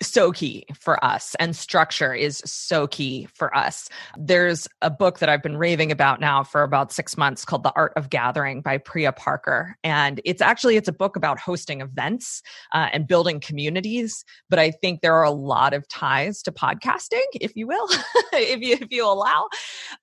[0.00, 3.88] so key for us and structure is so key for us.
[4.16, 7.72] There's a book that i've been raving about now for about six months called the
[7.74, 12.42] art of gathering by priya parker and it's actually it's a book about hosting events
[12.72, 17.24] uh, and building communities but i think there are a lot of ties to podcasting
[17.34, 17.88] if you will
[18.32, 19.48] if you if you allow.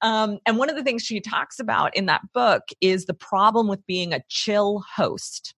[0.01, 3.67] Um, and one of the things she talks about in that book is the problem
[3.67, 5.55] with being a chill host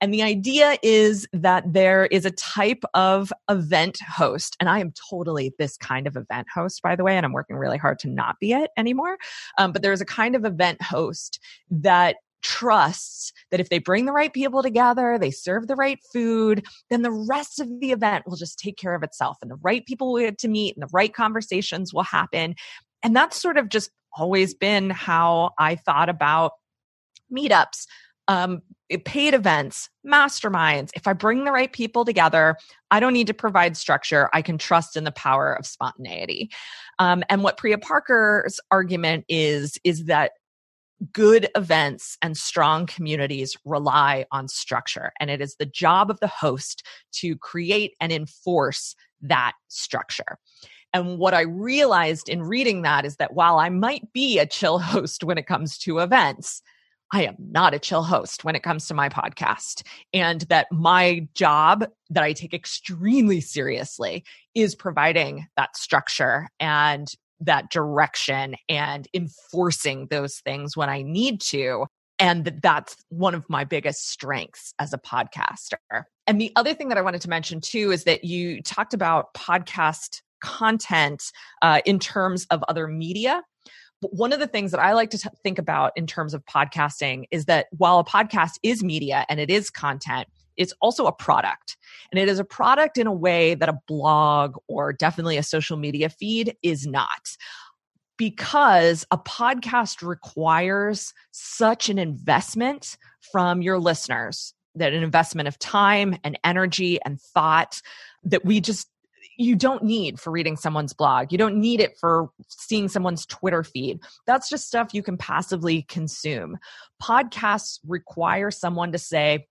[0.00, 4.56] and the idea is that there is a type of event host.
[4.60, 7.56] And I am totally this kind of event host, by the way, and I'm working
[7.56, 9.16] really hard to not be it anymore.
[9.58, 14.12] Um, but there's a kind of event host that trusts that if they bring the
[14.12, 18.36] right people together, they serve the right food, then the rest of the event will
[18.36, 20.90] just take care of itself and the right people will get to meet and the
[20.92, 22.54] right conversations will happen.
[23.02, 26.52] And that's sort of just always been how I thought about
[27.34, 27.86] meetups
[28.28, 28.62] um,
[29.04, 30.90] paid events, masterminds.
[30.94, 32.56] If I bring the right people together,
[32.90, 34.28] I don't need to provide structure.
[34.32, 36.50] I can trust in the power of spontaneity.
[36.98, 40.32] Um, and what Priya Parker's argument is, is that
[41.12, 45.12] good events and strong communities rely on structure.
[45.20, 50.38] And it is the job of the host to create and enforce that structure.
[50.92, 54.78] And what I realized in reading that is that while I might be a chill
[54.80, 56.62] host when it comes to events,
[57.14, 59.86] I am not a chill host when it comes to my podcast.
[60.12, 64.24] And that my job that I take extremely seriously
[64.56, 67.06] is providing that structure and
[67.38, 71.86] that direction and enforcing those things when I need to.
[72.18, 76.02] And that's one of my biggest strengths as a podcaster.
[76.26, 79.32] And the other thing that I wanted to mention too is that you talked about
[79.34, 81.30] podcast content
[81.62, 83.40] uh, in terms of other media
[84.12, 87.24] one of the things that I like to t- think about in terms of podcasting
[87.30, 91.76] is that while a podcast is media and it is content, it's also a product.
[92.12, 95.76] And it is a product in a way that a blog or definitely a social
[95.76, 97.36] media feed is not.
[98.16, 102.96] Because a podcast requires such an investment
[103.32, 107.80] from your listeners, that an investment of time and energy and thought
[108.22, 108.88] that we just
[109.36, 111.32] you don't need for reading someone's blog.
[111.32, 114.00] You don't need it for seeing someone's Twitter feed.
[114.26, 116.58] That's just stuff you can passively consume.
[117.02, 119.46] Podcasts require someone to say,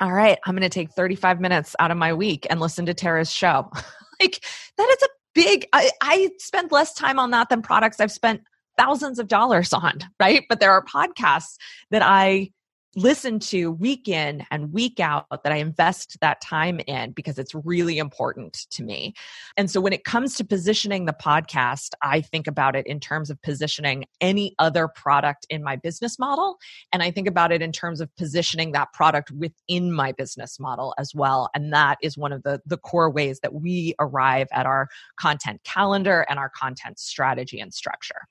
[0.00, 2.94] all right, I'm going to take 35 minutes out of my week and listen to
[2.94, 3.70] Tara's show.
[4.20, 4.42] like
[4.78, 8.42] that is a big, I, I spend less time on that than products I've spent
[8.78, 10.44] thousands of dollars on, right?
[10.48, 11.56] But there are podcasts
[11.90, 12.50] that I
[12.96, 17.54] listen to week in and week out that I invest that time in because it's
[17.54, 19.14] really important to me.
[19.56, 23.30] And so when it comes to positioning the podcast, I think about it in terms
[23.30, 26.58] of positioning any other product in my business model.
[26.92, 30.94] And I think about it in terms of positioning that product within my business model
[30.98, 31.48] as well.
[31.54, 35.60] And that is one of the, the core ways that we arrive at our content
[35.62, 38.26] calendar and our content strategy and structure.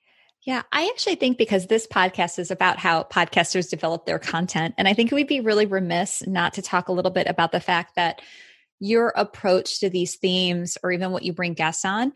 [0.45, 4.73] Yeah, I actually think because this podcast is about how podcasters develop their content.
[4.77, 7.59] And I think we'd be really remiss not to talk a little bit about the
[7.59, 8.21] fact that
[8.79, 12.13] your approach to these themes, or even what you bring guests on,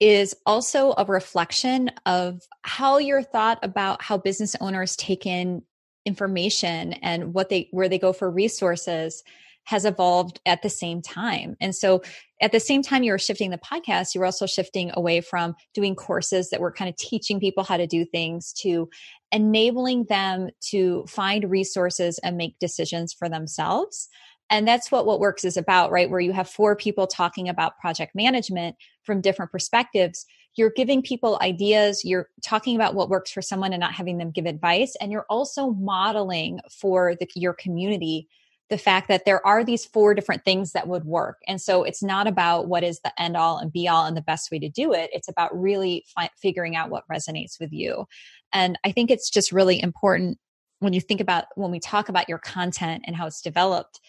[0.00, 5.62] is also a reflection of how you're thought about how business owners take in
[6.04, 9.22] information and what they where they go for resources
[9.64, 11.56] has evolved at the same time.
[11.60, 12.02] And so
[12.40, 15.54] at the same time you were shifting the podcast, you were also shifting away from
[15.74, 18.88] doing courses that were kind of teaching people how to do things to
[19.30, 24.08] enabling them to find resources and make decisions for themselves.
[24.48, 26.10] And that's what What Works is about, right?
[26.10, 30.26] Where you have four people talking about project management from different perspectives.
[30.56, 32.02] You're giving people ideas.
[32.04, 34.96] You're talking about what works for someone and not having them give advice.
[35.00, 38.26] And you're also modeling for the, your community
[38.70, 41.38] the fact that there are these four different things that would work.
[41.46, 44.22] And so it's not about what is the end all and be all and the
[44.22, 45.10] best way to do it.
[45.12, 48.06] It's about really fi- figuring out what resonates with you.
[48.52, 50.38] And I think it's just really important
[50.78, 54.00] when you think about when we talk about your content and how it's developed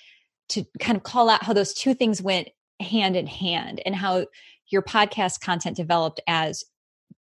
[0.50, 4.26] to kind of call out how those two things went hand in hand and how
[4.70, 6.64] your podcast content developed as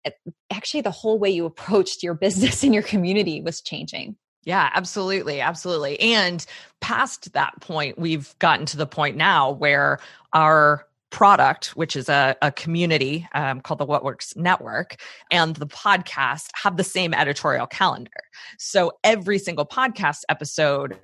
[0.05, 0.11] eh,
[0.51, 4.17] actually the whole way you approached your business and your community was changing.
[4.49, 5.43] Yeah, absolutely.
[5.43, 6.01] Absolutely.
[6.01, 6.47] And
[6.81, 9.99] past that point, we've gotten to the point now where
[10.33, 14.97] our product, which is a, a community um, called the What Works Network,
[15.31, 18.23] and the podcast have the same editorial calendar.
[18.59, 20.99] So every single podcast episode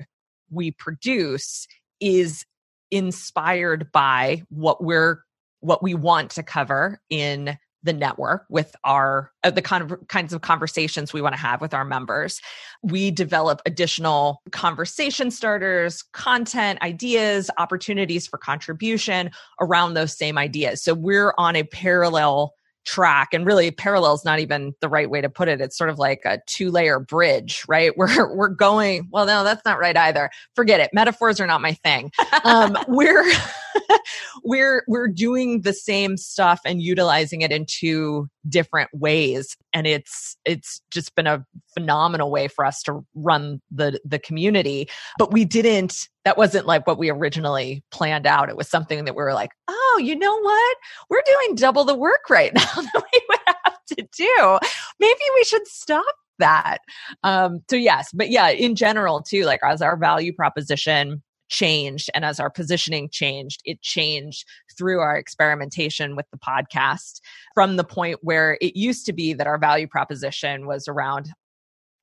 [0.50, 1.68] we produce
[2.00, 2.46] is
[2.90, 5.22] inspired by what we're
[5.60, 10.32] what we want to cover in the network with our uh, the kind of kinds
[10.32, 12.40] of conversations we want to have with our members.
[12.82, 20.82] We develop additional conversation starters content ideas opportunities for contribution around those same ideas.
[20.82, 25.20] So we're on a parallel track and really parallel is not even the right way
[25.20, 25.60] to put it.
[25.60, 27.92] It's sort of like a two layer bridge right?
[27.96, 30.30] We're we're going well no that's not right either.
[30.54, 30.90] Forget it.
[30.92, 32.10] Metaphors are not my thing.
[32.44, 33.24] Um, we're
[34.44, 39.56] we're we're doing the same stuff and utilizing it in two different ways.
[39.72, 44.88] And it's it's just been a phenomenal way for us to run the the community.
[45.18, 48.48] But we didn't that wasn't like what we originally planned out.
[48.48, 50.76] It was something that we were like oh you know what?
[51.10, 54.58] We're doing double the work right now that we would have to do.
[55.00, 56.78] Maybe we should stop that.
[57.22, 62.24] Um so yes but yeah in general too like as our value proposition changed and
[62.24, 64.44] as our positioning changed, it changed
[64.76, 67.20] through our experimentation with the podcast
[67.54, 71.30] from the point where it used to be that our value proposition was around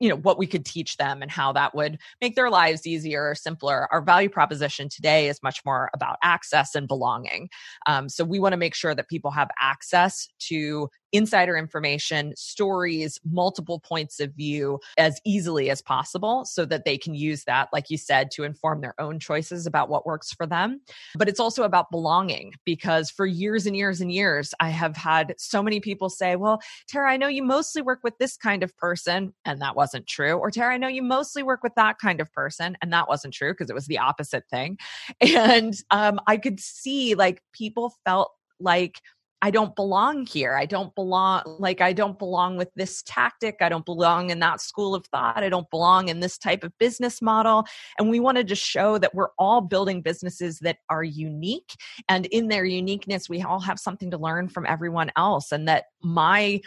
[0.02, 3.30] you know what we could teach them and how that would make their lives easier
[3.30, 3.86] or simpler.
[3.92, 7.48] Our value proposition today is much more about access and belonging.
[7.86, 13.18] Um, so we want to make sure that people have access to insider information, stories,
[13.30, 17.90] multiple points of view as easily as possible so that they can use that, like
[17.90, 20.80] you said, to inform their own choices about what works for them.
[21.16, 25.34] But it's also about belonging because for years and years and years, I have had
[25.38, 28.76] so many people say, Well, Tara, I know you mostly work with this kind of
[28.76, 29.32] person.
[29.44, 30.34] And that wasn't true.
[30.34, 32.76] Or Tara, I know you mostly work with that kind of person.
[32.82, 34.78] And that wasn't true because it was the opposite thing.
[35.42, 39.00] And um, I could see like people felt like,
[39.42, 40.54] I don't belong here.
[40.54, 43.56] I don't belong, like, I don't belong with this tactic.
[43.60, 45.42] I don't belong in that school of thought.
[45.42, 47.66] I don't belong in this type of business model.
[47.98, 51.74] And we wanted to show that we're all building businesses that are unique.
[52.08, 55.50] And in their uniqueness, we all have something to learn from everyone else.
[55.50, 56.60] And that my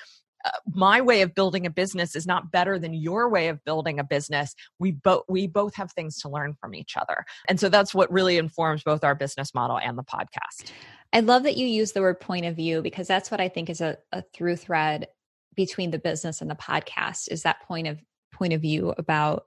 [0.74, 4.04] my way of building a business is not better than your way of building a
[4.04, 4.56] business.
[4.80, 7.26] We both we both have things to learn from each other.
[7.48, 10.72] And so that's what really informs both our business model and the podcast.
[11.14, 13.70] I love that you use the word point of view because that's what I think
[13.70, 15.08] is a, a through thread
[15.56, 18.00] between the business and the podcast is that point of
[18.34, 19.46] point of view about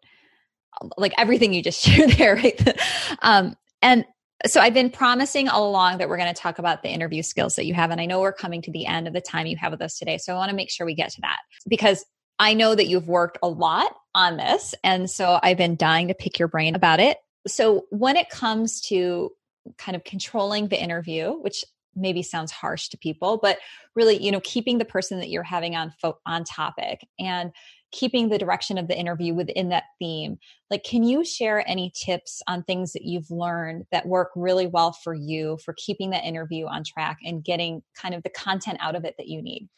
[0.96, 2.80] like everything you just shared there, right?
[3.22, 4.04] um, and
[4.46, 7.56] so I've been promising all along that we're going to talk about the interview skills
[7.56, 7.90] that you have.
[7.90, 9.98] And I know we're coming to the end of the time you have with us
[9.98, 10.18] today.
[10.18, 12.04] So I want to make sure we get to that because
[12.38, 14.74] I know that you've worked a lot on this.
[14.84, 17.18] And so I've been dying to pick your brain about it.
[17.48, 19.30] So when it comes to
[19.76, 21.64] kind of controlling the interview, which
[21.96, 23.58] maybe sounds harsh to people, but
[23.96, 27.50] really, you know, keeping the person that you're having on fo- on topic and
[27.92, 30.38] keeping the direction of the interview within that theme.
[30.70, 34.92] Like, can you share any tips on things that you've learned that work really well
[34.92, 38.96] for you for keeping that interview on track and getting kind of the content out
[38.96, 39.68] of it that you need?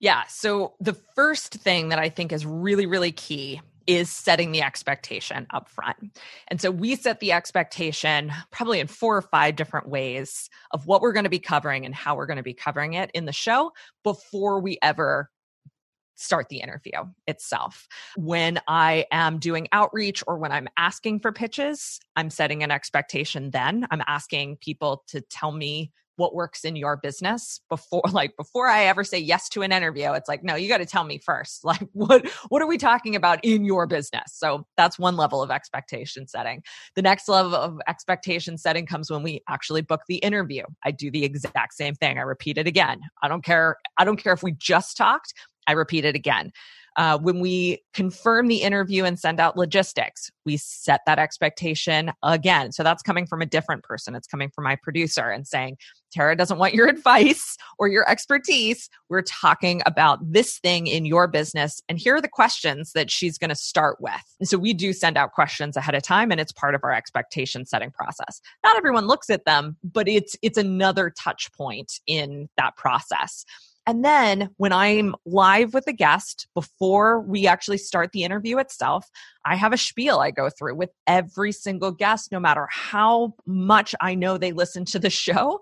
[0.00, 0.22] Yeah.
[0.28, 5.46] So, the first thing that I think is really, really key is setting the expectation
[5.50, 5.96] up front.
[6.48, 11.00] And so we set the expectation probably in four or five different ways of what
[11.00, 13.32] we're going to be covering and how we're going to be covering it in the
[13.32, 13.72] show
[14.04, 15.28] before we ever
[16.20, 16.92] start the interview
[17.26, 17.88] itself.
[18.16, 23.50] When I am doing outreach or when I'm asking for pitches, I'm setting an expectation
[23.50, 23.86] then.
[23.90, 28.84] I'm asking people to tell me what works in your business before like before I
[28.84, 31.64] ever say yes to an interview it's like no you got to tell me first.
[31.70, 34.32] Like what what are we talking about in your business?
[34.34, 36.62] So that's one level of expectation setting.
[36.96, 40.64] The next level of expectation setting comes when we actually book the interview.
[40.84, 42.18] I do the exact same thing.
[42.18, 43.00] I repeat it again.
[43.22, 45.32] I don't care I don't care if we just talked
[45.70, 46.52] I repeat it again
[46.96, 52.72] uh, when we confirm the interview and send out logistics, we set that expectation again.
[52.72, 54.14] So that's coming from a different person.
[54.14, 55.76] It's coming from my producer and saying,
[56.12, 58.88] Tara doesn't want your advice or your expertise.
[59.08, 61.80] We're talking about this thing in your business.
[61.88, 64.12] And here are the questions that she's going to start with.
[64.40, 66.92] And so we do send out questions ahead of time and it's part of our
[66.92, 68.40] expectation setting process.
[68.64, 73.44] Not everyone looks at them, but it's, it's another touch point in that process.
[73.86, 79.08] And then when I'm live with a guest before we actually start the interview itself,
[79.44, 83.94] I have a spiel I go through with every single guest, no matter how much
[84.00, 85.60] I know they listen to the show.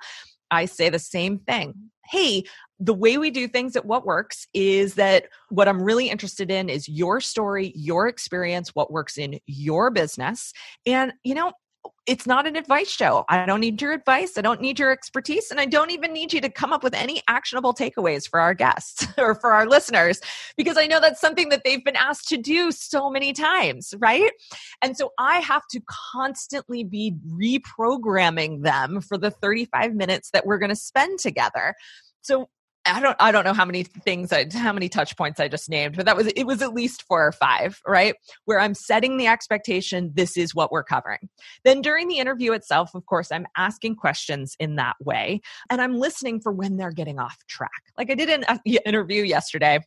[0.51, 1.75] I say the same thing.
[2.07, 2.45] Hey,
[2.81, 6.69] the way we do things at What Works is that what I'm really interested in
[6.69, 10.53] is your story, your experience, what works in your business.
[10.87, 11.53] And, you know,
[12.07, 13.25] it's not an advice show.
[13.29, 14.39] I don't need your advice.
[14.39, 15.51] I don't need your expertise.
[15.51, 18.55] And I don't even need you to come up with any actionable takeaways for our
[18.55, 20.21] guests or for our listeners,
[20.57, 24.31] because I know that's something that they've been asked to do so many times, right?
[24.83, 25.81] And so I have to
[26.13, 31.75] constantly be reprogramming them for the 35 minutes that we're going to spend together.
[32.23, 32.49] So
[32.87, 35.69] I don't I don't know how many things I how many touch points I just
[35.69, 38.15] named, but that was it was at least four or five, right?
[38.45, 41.29] Where I'm setting the expectation this is what we're covering.
[41.65, 45.99] Then during the interview itself, of course, I'm asking questions in that way and I'm
[45.99, 47.71] listening for when they're getting off track.
[47.97, 49.81] Like I did an uh, interview yesterday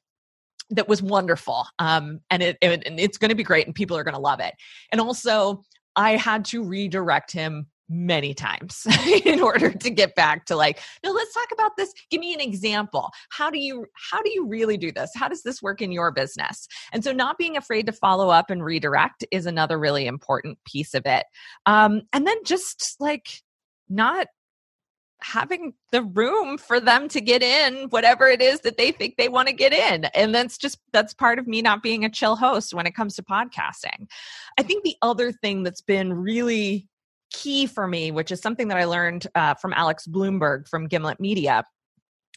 [0.72, 3.98] that was wonderful um, and it, it and it's going to be great and people
[3.98, 4.54] are going to love it
[4.92, 5.62] and also
[5.96, 8.88] i had to redirect him many times
[9.26, 11.94] in order to get back to like no let's talk about this.
[12.10, 13.12] Give me an example.
[13.30, 15.12] How do you how do you really do this?
[15.14, 16.68] How does this work in your business?
[16.94, 20.94] And so not being afraid to follow up and redirect is another really important piece
[20.94, 21.26] of it.
[21.66, 23.42] Um, and then just like
[23.89, 24.28] not
[25.24, 29.30] having the room for them to get in whatever it is that they think they
[29.30, 30.06] want to get in.
[30.06, 33.16] And that's just that's part of me not being a chill host when it comes
[33.16, 34.08] to podcasting.
[34.58, 36.89] I think the other thing that's been really
[37.32, 41.20] key for me, which is something that I learned uh, from Alex Blumberg from Gimlet
[41.20, 41.64] Media.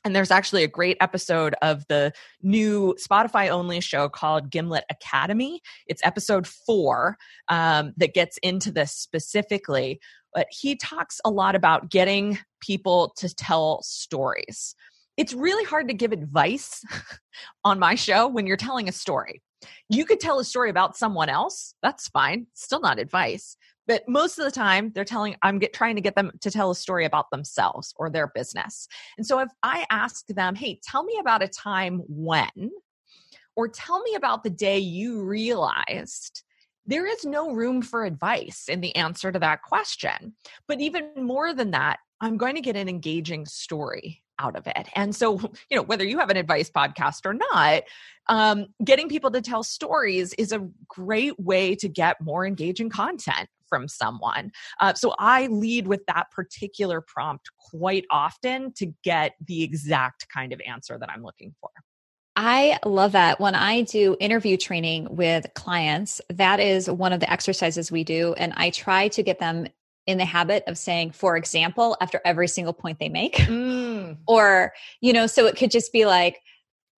[0.05, 5.63] And there's actually a great episode of the new Spotify only show called Gimlet Academy.
[5.87, 7.17] It's episode four
[7.49, 10.01] um, that gets into this specifically.
[10.35, 14.75] But he talks a lot about getting people to tell stories.
[15.17, 16.83] It's really hard to give advice
[17.65, 19.43] on my show when you're telling a story.
[19.89, 24.39] You could tell a story about someone else, that's fine, still not advice but most
[24.39, 27.05] of the time they're telling i'm get, trying to get them to tell a story
[27.05, 28.89] about themselves or their business.
[29.16, 32.70] And so if i ask them hey tell me about a time when
[33.57, 36.43] or tell me about the day you realized
[36.87, 40.35] there is no room for advice in the answer to that question.
[40.68, 44.89] But even more than that i'm going to get an engaging story out of it.
[44.95, 45.39] And so,
[45.70, 47.82] you know, whether you have an advice podcast or not,
[48.28, 53.49] um, getting people to tell stories is a great way to get more engaging content
[53.68, 54.53] from someone.
[54.80, 60.53] Uh, so I lead with that particular prompt quite often to get the exact kind
[60.53, 61.70] of answer that I'm looking for.
[62.37, 63.39] I love that.
[63.39, 68.35] When I do interview training with clients, that is one of the exercises we do.
[68.35, 69.68] And I try to get them
[70.07, 73.37] in the habit of saying, for example, after every single point they make.
[73.55, 74.19] Mm.
[74.27, 76.41] or, you know, so it could just be like,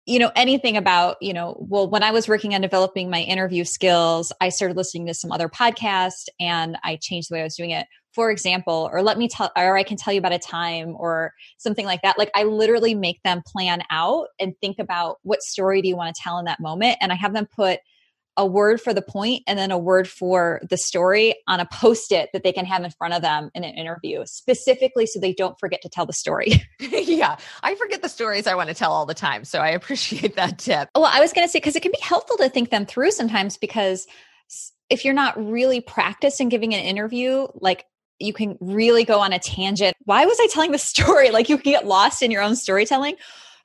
[0.07, 3.65] you know, anything about, you know, well, when I was working on developing my interview
[3.65, 7.57] skills, I started listening to some other podcasts and I changed the way I was
[7.57, 7.87] doing it.
[8.15, 11.35] For example, or let me tell, or I can tell you about a time or
[11.59, 12.19] something like that.
[12.19, 16.15] Like I literally make them plan out and think about what story do you want
[16.15, 16.97] to tell in that moment.
[17.01, 17.81] And I have them put
[18.37, 22.13] a word for the point and then a word for the story on a post
[22.13, 25.33] it that they can have in front of them in an interview, specifically so they
[25.33, 26.63] don't forget to tell the story.
[26.81, 29.45] yeah, I forget the stories I want to tell all the time.
[29.45, 30.91] So I appreciate that tip.
[30.95, 33.11] Well, I was going to say, because it can be helpful to think them through
[33.13, 34.07] sometimes because
[34.91, 37.87] if you're not really practiced in giving an interview, like
[38.19, 39.95] you can really go on a tangent.
[40.05, 41.31] Why was I telling the story?
[41.31, 43.17] Like you can get lost in your own storytelling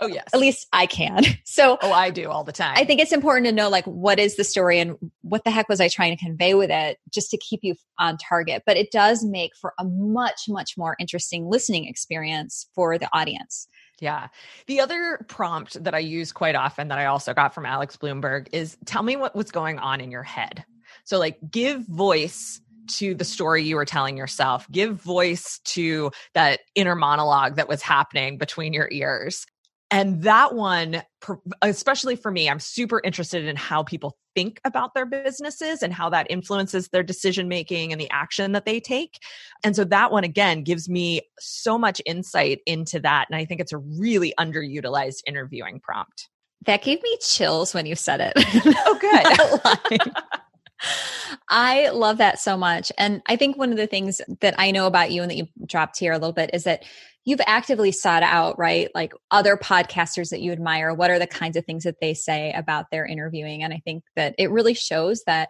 [0.02, 0.28] Oh yes.
[0.34, 1.24] At least I can.
[1.44, 2.76] So Oh, I do all the time.
[2.78, 5.68] I think it's important to know like what is the story and what the heck
[5.68, 8.64] was I trying to convey with it just to keep you on target.
[8.66, 13.68] But it does make for a much, much more interesting listening experience for the audience.
[14.00, 14.30] Yeah.
[14.68, 18.48] The other prompt that I use quite often that I also got from Alex Blumberg
[18.54, 20.64] is tell me what was going on in your head.
[21.04, 24.70] So like give voice to the story you were telling yourself.
[24.72, 29.46] Give voice to that inner monologue that was happening between your ears.
[29.92, 31.04] And that one,
[31.62, 36.10] especially for me, I'm super interested in how people think about their businesses and how
[36.10, 39.20] that influences their decision making and the action that they take.
[39.66, 43.28] And so that one, again, gives me so much insight into that.
[43.30, 46.30] And I think it's a really underutilized interviewing prompt.
[46.66, 48.34] That gave me chills when you said it.
[48.86, 50.02] Oh, good.
[51.50, 52.92] I love that so much.
[52.98, 55.48] And I think one of the things that I know about you and that you
[55.66, 56.84] dropped here a little bit is that
[57.26, 58.90] you've actively sought out, right?
[58.96, 60.94] Like other podcasters that you admire.
[60.94, 63.64] What are the kinds of things that they say about their interviewing?
[63.64, 65.50] And I think that it really shows that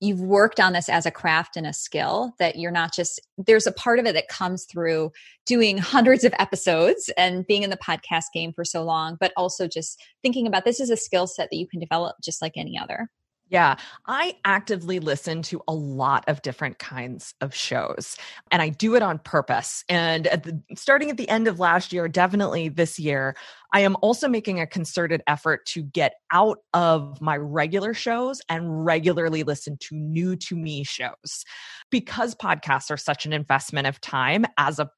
[0.00, 3.66] you've worked on this as a craft and a skill that you're not just there's
[3.66, 5.12] a part of it that comes through
[5.46, 9.68] doing hundreds of episodes and being in the podcast game for so long but also
[9.68, 12.78] just thinking about this is a skill set that you can develop just like any
[12.78, 13.10] other
[13.50, 13.76] yeah,
[14.06, 18.16] I actively listen to a lot of different kinds of shows
[18.52, 19.84] and I do it on purpose.
[19.88, 23.34] And at the, starting at the end of last year, definitely this year,
[23.72, 28.84] I am also making a concerted effort to get out of my regular shows and
[28.84, 31.44] regularly listen to new to me shows.
[31.90, 34.90] Because podcasts are such an investment of time as a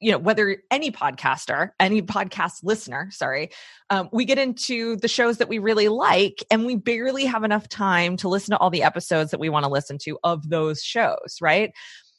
[0.00, 3.50] you know whether any podcaster any podcast listener sorry
[3.90, 7.68] um, we get into the shows that we really like and we barely have enough
[7.68, 10.82] time to listen to all the episodes that we want to listen to of those
[10.82, 11.72] shows right?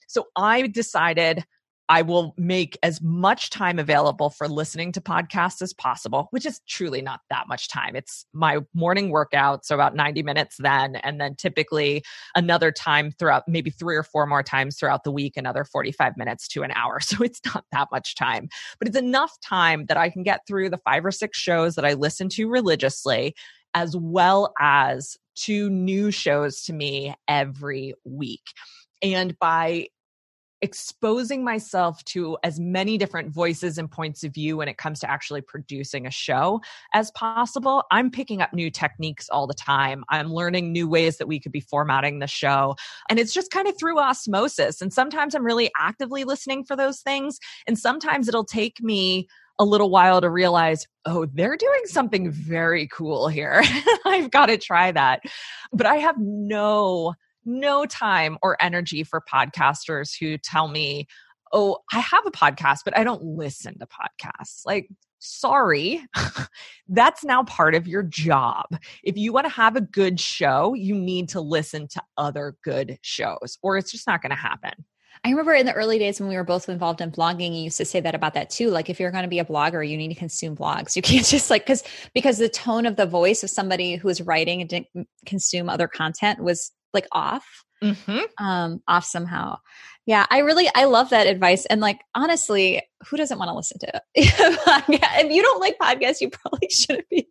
[0.08, 1.44] So i decided
[1.90, 6.62] I will make as much time available for listening to podcasts as possible, which is
[6.68, 7.96] truly not that much time.
[7.96, 12.04] It's my morning workout, so about 90 minutes then, and then typically
[12.36, 16.48] another time throughout, maybe three or four more times throughout the week, another 45 minutes
[16.50, 17.00] to an hour.
[17.12, 18.48] So it's not that much time,
[18.80, 21.84] but it's enough time that I can get through the five or six shows that
[21.84, 23.36] I listen to religiously,
[23.74, 28.44] as well as two new shows to me every week.
[29.02, 29.88] And by
[30.62, 35.10] exposing myself to as many different voices and points of view when it comes to
[35.10, 36.62] actually producing a show
[36.94, 37.84] as possible.
[37.92, 40.04] I'm picking up new techniques all the time.
[40.10, 42.76] I'm learning new ways that we could be formatting the show.
[43.10, 44.82] And it's just kind of through osmosis.
[44.82, 47.40] And sometimes I'm really actively listening for those things.
[47.68, 49.28] And sometimes it'll take me
[49.60, 53.64] a little while to realize, oh, they're doing something very cool here.
[54.06, 55.22] I've got to try that.
[55.72, 57.14] But I have no
[57.46, 61.08] no time or energy for podcasters who tell me,
[61.54, 64.62] oh, I have a podcast, but I don't listen to podcasts.
[64.66, 64.88] Like,
[65.20, 66.04] sorry,
[66.90, 68.66] that's now part of your job.
[69.04, 72.98] If you want to have a good show, you need to listen to other good
[73.02, 74.72] shows, or it's just not going to happen.
[75.24, 77.78] I remember in the early days when we were both involved in blogging, you used
[77.78, 78.72] to say that about that too.
[78.72, 80.96] Like if you're going to be a blogger, you need to consume blogs.
[81.02, 81.84] You can't just like because
[82.14, 85.88] because the tone of the voice of somebody who is writing and didn't consume other
[85.88, 87.46] content was like off
[87.84, 88.20] mm-hmm.
[88.44, 89.58] um off somehow.
[90.06, 93.80] Yeah i really i love that advice and like honestly who doesn't want to listen
[93.80, 97.28] to it if you don't like podcasts you probably shouldn't be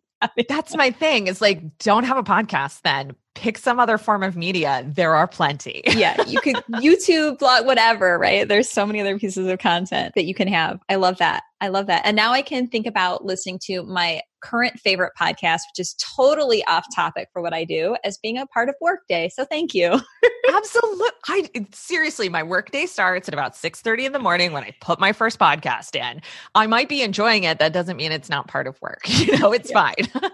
[0.47, 3.15] that's my thing is like don't have a podcast then.
[3.33, 4.83] Pick some other form of media.
[4.85, 5.81] There are plenty.
[5.91, 8.47] Yeah you could youtube blog whatever right?
[8.47, 10.79] There's so many other pieces of content that you can have.
[10.89, 11.43] I love that.
[11.59, 12.03] I love that.
[12.05, 16.63] And now i can think about listening to my current favorite podcast, which is totally
[16.65, 19.29] off topic for what I do, as being a part of Workday.
[19.29, 19.99] So thank you.
[20.53, 21.07] Absolutely.
[21.27, 24.99] I seriously, my workday starts at about 6 30 in the morning when I put
[24.99, 26.21] my first podcast in.
[26.55, 27.59] I might be enjoying it.
[27.59, 29.01] That doesn't mean it's not part of work.
[29.21, 29.91] You know, it's yeah.
[29.91, 30.31] fine.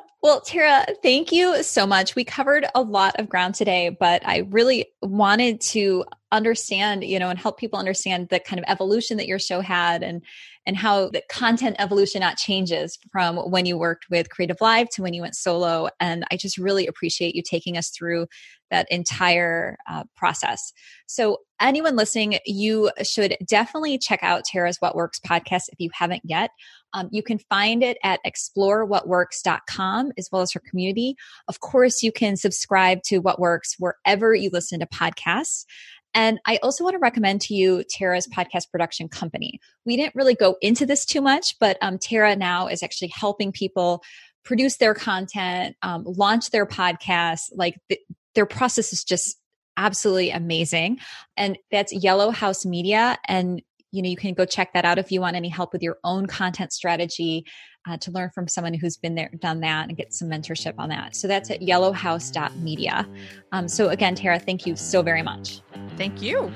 [0.22, 2.16] Well, Tara, thank you so much.
[2.16, 7.28] We covered a lot of ground today, but I really wanted to understand, you know,
[7.28, 10.22] and help people understand the kind of evolution that your show had and
[10.66, 15.14] and how the content evolution not changes from when you worked with CreativeLive to when
[15.14, 15.88] you went solo.
[16.00, 18.26] And I just really appreciate you taking us through
[18.70, 20.72] that entire uh, process.
[21.06, 26.22] So, anyone listening, you should definitely check out Tara's What Works podcast if you haven't
[26.24, 26.50] yet.
[26.96, 31.14] Um, you can find it at explorewhatworks.com as well as her community.
[31.46, 35.66] Of course, you can subscribe to What Works wherever you listen to podcasts.
[36.14, 39.60] And I also want to recommend to you Tara's podcast production company.
[39.84, 43.52] We didn't really go into this too much, but um, Tara now is actually helping
[43.52, 44.02] people
[44.42, 47.50] produce their content, um, launch their podcasts.
[47.54, 48.00] Like th-
[48.34, 49.36] their process is just
[49.76, 51.00] absolutely amazing.
[51.36, 53.18] And that's Yellow House Media.
[53.28, 53.60] And
[53.92, 55.98] you know you can go check that out if you want any help with your
[56.04, 57.44] own content strategy
[57.88, 60.88] uh, to learn from someone who's been there done that and get some mentorship on
[60.88, 63.08] that so that's at yellowhouse.media
[63.52, 65.60] um, so again tara thank you so very much
[65.96, 66.52] thank you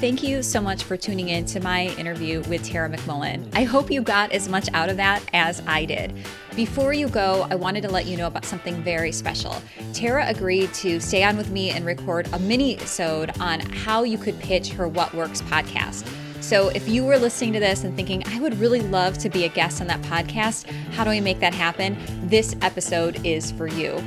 [0.00, 3.46] Thank you so much for tuning in to my interview with Tara McMullin.
[3.54, 6.14] I hope you got as much out of that as I did.
[6.56, 9.62] Before you go, I wanted to let you know about something very special.
[9.92, 14.38] Tara agreed to stay on with me and record a mini-sode on how you could
[14.40, 16.06] pitch her What Works podcast.
[16.42, 19.44] So if you were listening to this and thinking, I would really love to be
[19.44, 21.96] a guest on that podcast, how do I make that happen?
[22.28, 24.02] This episode is for you.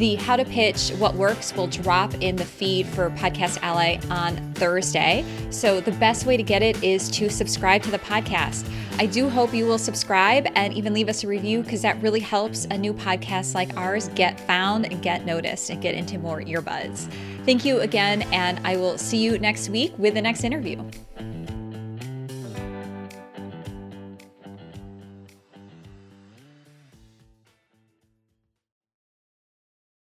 [0.00, 4.54] The How to Pitch What Works will drop in the feed for Podcast Ally on
[4.54, 5.26] Thursday.
[5.50, 8.66] So the best way to get it is to subscribe to the podcast.
[8.96, 12.20] I do hope you will subscribe and even leave us a review because that really
[12.20, 16.40] helps a new podcast like ours get found and get noticed and get into more
[16.40, 17.06] earbuds.
[17.44, 20.82] Thank you again, and I will see you next week with the next interview.